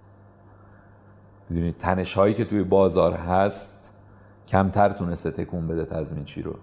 [1.50, 3.94] می‌دونید تنش هایی که توی بازار هست
[4.48, 6.56] کمتر تونسته تکون بده تضمینچی رو.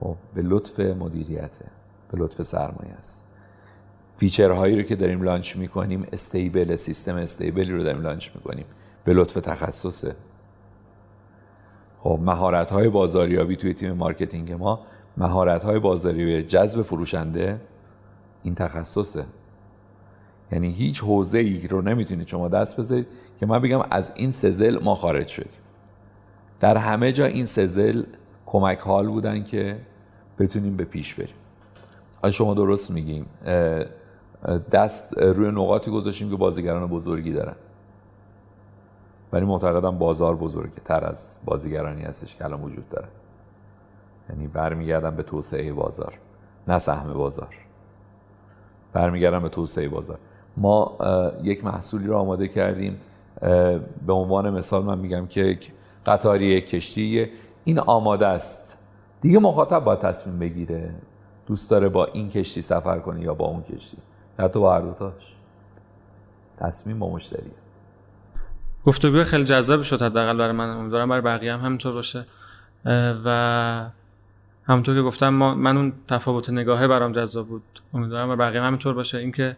[0.00, 1.64] خب به لطف مدیریته
[2.12, 3.32] به لطف سرمایه است.
[4.16, 8.64] feature هایی رو که داریم launch می‌کنیم stable سیستم stable ی رو داریم launch می‌کنیم.
[9.04, 10.16] به لطف تخصصه
[11.98, 14.86] خب مهارت های بازاریابی توی تیم marketing ما
[15.16, 17.60] مهارت های بازاریابی جذب فروشنده
[18.42, 19.24] این تخصصه
[20.52, 23.06] یعنی هیچ حوزه ای رو نمی‌تونید شما دست بذارید
[23.40, 25.60] که من بگم از این سه ضلع ما خارج شدیم.
[26.60, 28.02] در همه جا این سه ضلع
[28.46, 29.78] کمک حال بودن که
[30.38, 31.34] بتونیم به پیش بریم.
[32.22, 33.26] آیا شما درست میگیم
[34.72, 37.56] دست روی نقاطی گذاشتیم که بازیگران بزرگی دارن.
[39.32, 43.08] ولی معتقدم بازار بزرگه تر از بازیگرانی هستش که الان وجود داره.
[44.30, 46.18] یعنی برمیگردم به توسعه بازار
[46.68, 47.56] نه سهم بازار.
[48.92, 50.18] برمیگردم به توسعه بازار.
[50.56, 50.98] ما
[51.42, 53.00] یک محصولی رو آماده کردیم
[54.06, 55.58] به عنوان مثال من میگم که
[56.06, 57.28] قطاری یک کشتی
[57.66, 58.78] این آماده است.
[59.20, 60.94] دیگه مخاطب باید تصمیم بگیره.
[61.46, 63.96] دوست داره با این کشتی سفر کنه یا با اون کشتی.
[64.38, 65.34] یا تو با هر دوتاش
[66.58, 67.50] تصمیم با مشتریه
[68.84, 70.70] گفتگوی خیلی جذاب شد حداقل برای من.
[70.70, 72.26] امیدوارم برای بقیه هم همینطور باشه.
[73.24, 73.90] و
[74.64, 77.62] همونطور که گفتم ما من اون تفاوت نگاهه برام جذاب بود.
[77.94, 79.18] امیدوارم برای بقیه هم همینطور باشه.
[79.18, 79.56] اینکه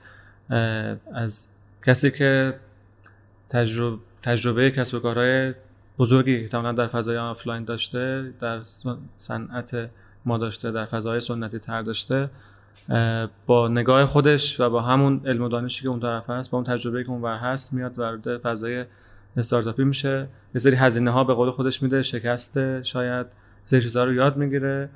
[1.14, 1.50] از
[1.86, 2.54] کسی که
[3.48, 5.54] تجربه تجربه کسب و کارهای
[5.99, 8.61] بزرگی احتمالاً در فضای آفلاین داشته در
[9.16, 9.90] صنعت
[10.24, 12.30] ما داشته در فضای سنتی تر داشته
[13.46, 16.64] با نگاه خودش و با همون علم و دانشی که اون طرف هست با اون
[16.64, 18.84] تجربه که اون ور هست میاد وارد فضای
[19.36, 20.28] استارتاپی میشه.
[20.55, 23.26] یه سری هزینه ها به قول خودش میده شکست شاید
[23.64, 24.88] سری چیزها رو یاد می‌گیره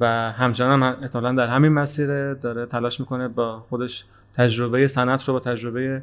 [0.00, 4.04] و همچنان هم احتمالاً در همین مسیر داره تلاش می‌کنه با خودش
[4.34, 6.02] تجربه صنعت رو با تجربه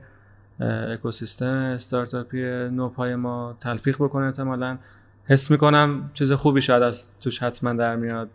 [0.59, 4.77] اکوسیستم استارتاپی نوپای ما تلفیق بکنه احتمالاً.
[5.25, 8.29] حس می‌کنم چیز خوبی شاید از توش حتما در میاد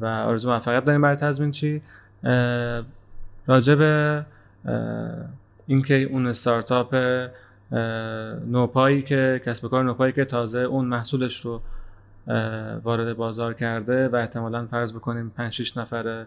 [0.00, 1.82] و آرزو موفقیت داریم برای تضمین چی؟
[3.46, 4.24] راجع به
[5.66, 6.94] اینکه اون استارتاپ
[8.46, 11.60] نوپایی که کسب کار نوپایی که تازه اون محصولش رو
[12.82, 16.26] وارد بازار کرده و احتمالا فرض بکنیم 5 6 نفره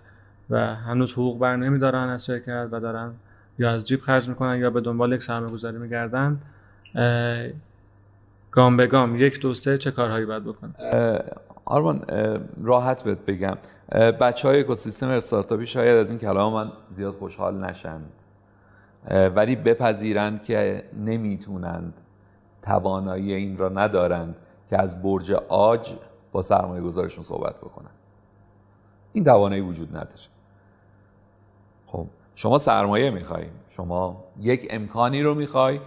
[0.50, 3.12] و هنوز حقوق بر نمیدارن از شرکت و دارن
[3.60, 6.41] یا از جیب خرج می‌کنن یا به دنبال یک سرمایه گذاری میگردن
[8.51, 10.74] گام به گام یک دو سه چه کارهایی باید بکنن؟
[11.66, 12.05] آرمان
[12.64, 13.57] راحت بهت بگم.
[14.22, 18.12] بچه های اکوسیستم استارتاپی شاید از این کلام من زیاد خوشحال نشند.
[19.36, 21.93] ولی بپذیرند که نمی‌تونند
[22.62, 24.36] توانایی این را ندارند
[24.70, 25.95] که از برج آج
[26.32, 27.91] با سرمایه گذارشون صحبت بکنن.
[29.14, 30.39] این توانایی وجود نداره.
[32.40, 35.80] شما سرمایه می‌خوای شما یک امکانی رو می‌خوای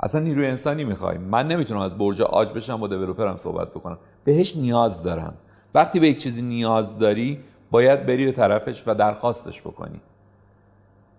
[0.00, 3.98] اصلا نیروی انسانی می‌خوای من نمی‌تونم از برج آج بشم با دیولپرم صحبت بکنم.
[4.24, 5.34] بهش نیاز دارم.
[5.74, 7.40] وقتی به یک چیزی نیاز داری
[7.70, 10.00] باید بری به طرفش و درخواستش بکنی.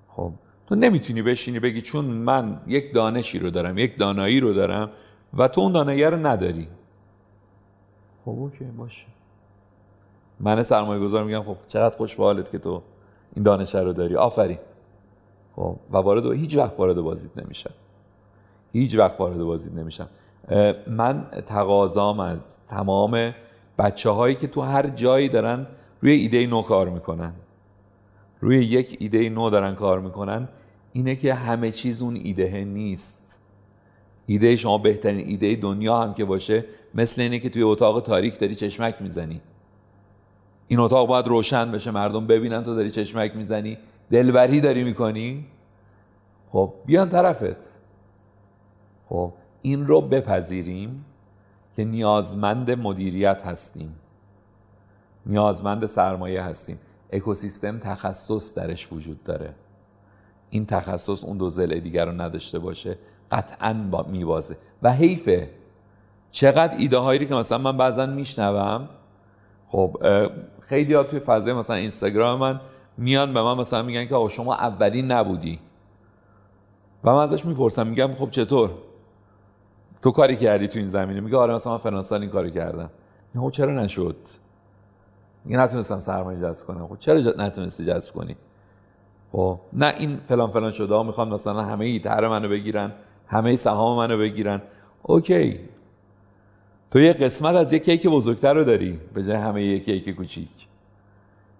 [0.10, 0.32] خب
[0.68, 4.90] تو نمی‌تونی بشینی بگی چون من یک دانشی رو دارم یک دانایی رو دارم
[5.34, 6.68] و تو اون دانایی رو نداری.
[8.26, 9.08] خب اوکی باشه.
[10.40, 12.16] من سرمایه گذار میگم خب چقدر خوش
[12.52, 12.82] که تو
[13.36, 14.16] این دانش رو داری.
[14.16, 14.58] آفرین.
[15.56, 17.74] خب و وارد هیچ وقت وارد بازیت نمیشم.
[18.74, 20.10] هیچ وقت وارد بازیت نمیشم.
[20.88, 22.38] من تقاضام از
[22.68, 23.36] تمام
[23.78, 25.68] بچه هایی که تو هر جایی دارن
[26.02, 27.34] روی ایده نو کار می‌کنن.
[28.42, 30.48] روی یک ایده نو دارن کار می‌کنن.
[30.94, 33.42] اینه که همه چیز اون ایده نیست.
[34.26, 38.56] ایده شما بهترین ایده دنیا هم که باشه مثل اینه که توی اتاق تاریک داری
[38.56, 39.42] چشمک می‌زنی.
[40.68, 43.78] این اتاق باید روشن بشه مردم ببینن تو داری چشمک می‌زنی.
[44.12, 45.46] دلبری داری می‌کنی؟
[46.52, 47.78] خب بیان طرفت.
[49.10, 51.06] خب این رو بپذیریم
[51.76, 53.96] که نیازمند مدیریت هستیم.
[55.26, 56.80] نیازمند سرمایه هستیم.
[57.12, 59.54] اکوسیستم تخصص درش وجود داره.
[60.50, 62.98] این تخصص اون دو زل دیگر رو نداشته باشه
[63.32, 64.58] قطعا با میبازه.
[64.84, 65.50] و حیفه.
[66.32, 68.90] چقدر ایده هایی که مثلا من بعضا میشنوم
[69.68, 69.98] خب
[70.62, 72.62] خیلی ها توی فضای مثلا اینستاگرام من
[72.98, 75.60] میان به من مثلا میگن که آقا شما اولین نبودی.
[77.04, 78.72] و من ازش می‌پرسم میگم خب چطور؟
[80.02, 82.90] تو کاری کردی تو این زمینه؟ میگه آره مثلا من فلان این کاری کردم.
[83.36, 84.16] خب چرا نشد؟
[85.46, 86.88] میگه نتونستم سرمایه جذب کنم.
[86.88, 88.36] خب چرا نتونستی جذب کنی؟
[89.32, 92.92] خب نه این فلان فلان شده ها می‌خوان مثلا همه ایتر منو بگیرن
[93.28, 94.62] همه سهام منو بگیرن.
[95.04, 95.60] اوکی.
[96.92, 100.68] تو یه قسمت از یک کیک بزرگتر رو داری به جای همه یک کیک کوچیک.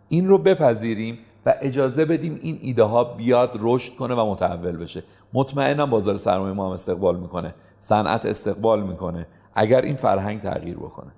[0.10, 5.04] این رو بپذیریم و اجازه بدیم این ایده ها بیاد رشد کنه و متحول بشه.
[5.34, 7.56] مطمئنم بازار سرمایه ما هم استقبال می‌کنه.
[7.78, 9.28] صنعت استقبال می‌کنه.
[9.56, 11.12] اگر این فرهنگ تغییر بکنه.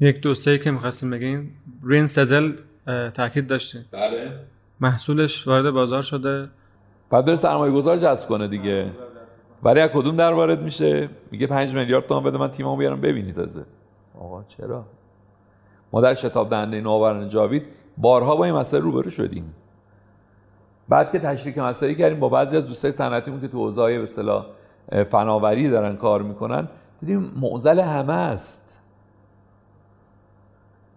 [0.00, 1.56] یک دو سه که می‌خواستیم بگیم.
[1.84, 2.52] رین سزل
[3.14, 4.32] تاکید داشتیم بله.
[4.80, 6.48] محصولش وارد بازار شده.
[7.10, 8.90] بعد بره سرمایه گذار جذب کنه دیگه.
[9.62, 13.00] ولی از کدوم در وارد میشه؟ میگه 5 میلیارد تومان بده من تیممو بیارم.
[13.00, 13.64] ببینید تازه
[14.20, 14.86] آقا چرا؟
[15.92, 17.62] ما در شتاب دهنده نوآوران جاوید
[17.98, 19.54] بارها با این مسئله روبرو شدیم.
[20.88, 24.46] بعد که تشریک مسئله کردیم با بعضی از دوستای صنعتیمون که تو حوزه به اصطلاح
[25.10, 26.68] فناوری دارن کار می‌کنن
[27.00, 28.82] دیدیم معضل همه است.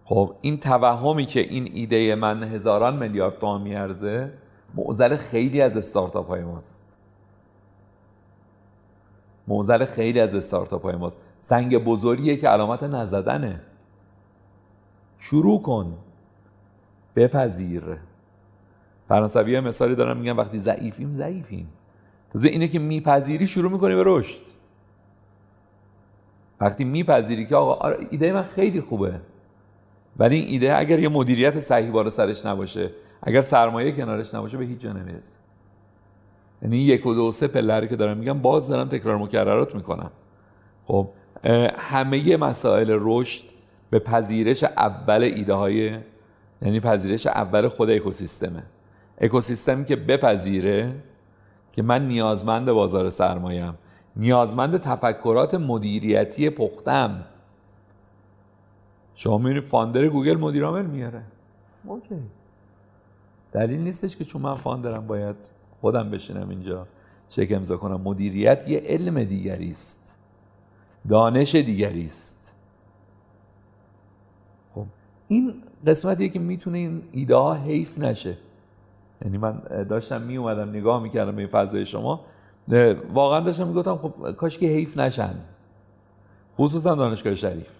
[0.04, 4.32] خب این توهمی که این ایده من هزاران میلیارد تومان میارزه
[4.74, 6.98] معضل خیلی از استارتاپ های ماست.
[9.48, 11.20] معضل خیلی از استارتاپ های ماست.
[11.38, 13.60] سنگ بزرگیه که علامت نزدنه.
[15.24, 15.94] شروع کن.
[17.16, 17.82] بپذیر.
[19.08, 21.68] فرانسوی ها مثالی دارن میگن وقتی ضعیفیم ضعیفیم.
[22.32, 24.40] تازه اینه که میپذیری شروع می‌کنی به رشد.
[26.60, 29.20] وقتی میپذیری که آقا آره ایده من خیلی خوبه.
[30.16, 32.90] ولی این ایده اگر یه مدیریت صحیح بالا سرش نباشه
[33.22, 35.38] اگر سرمایه کنارش نباشه به هیچ جا نمی‌رسه.
[36.62, 40.10] یعنی یک و دو سه پلره که دارم میگم باز دارم تکرار مکررات می‌کنم.
[40.86, 41.08] خب
[41.76, 43.53] همه مسائل رشد
[43.94, 45.98] به پذیرش اول ایده های
[46.62, 48.62] یعنی پذیرش اول خود اکوسیستمه.
[49.18, 50.94] اکوسیستمی که بپذیره
[51.72, 53.74] که من نیازمند بازار سرمایه‌ام.
[54.16, 57.24] نیازمند تفکرات مدیریتی پختم.
[59.14, 61.22] شما می‌بینید founder گوگل مدیر عامل میاره.
[61.84, 62.22] okay.
[63.52, 65.36] دلیل نیستش که چون من founder م باید
[65.80, 66.86] خودم بشینم اینجا
[67.28, 68.00] چک امضا کنم.
[68.00, 70.18] مدیریت یه علم دیگری است.
[71.08, 72.43] دانش دیگری است.
[75.28, 75.54] این
[75.86, 78.36] قسمتیه که می‌تونه این ایده ها حیف نشه.
[79.24, 82.20] یعنی من داشتم می اومدم نگاه می‌کردم به این فضای شما
[83.12, 85.34] واقعا داشتم می‌گفتم خب کاش که حیف نشن.
[86.56, 87.70] خصوصا دانشگاه شریف.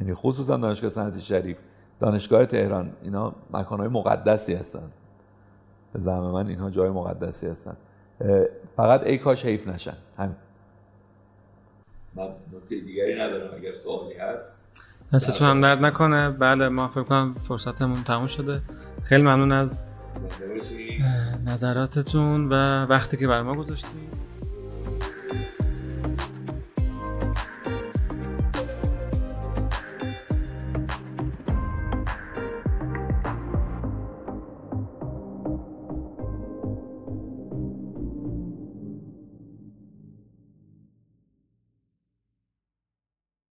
[0.00, 1.58] یعنی خصوصا دانشگاه صنعتی شریف.
[2.00, 2.92] دانشگاه تهران.
[3.02, 4.90] اینا مکانهای مقدسی هستن.
[5.92, 7.76] به زعم من اینها جای مقدسی هستن.
[8.76, 9.96] فقط ای کاش حیف نشن.
[10.16, 10.36] همین.
[12.14, 13.54] من نکته دیگری ندارم.
[13.54, 14.69] اگر سوالی هست.
[15.12, 16.30] دستتون هم درد نکنه.
[16.30, 18.62] بله ما فکر کنم فرصتمون تموم شده.
[19.04, 19.82] خیلی ممنون از
[21.46, 24.19] نظراتتون و وقتی که بر ما گذاشتید.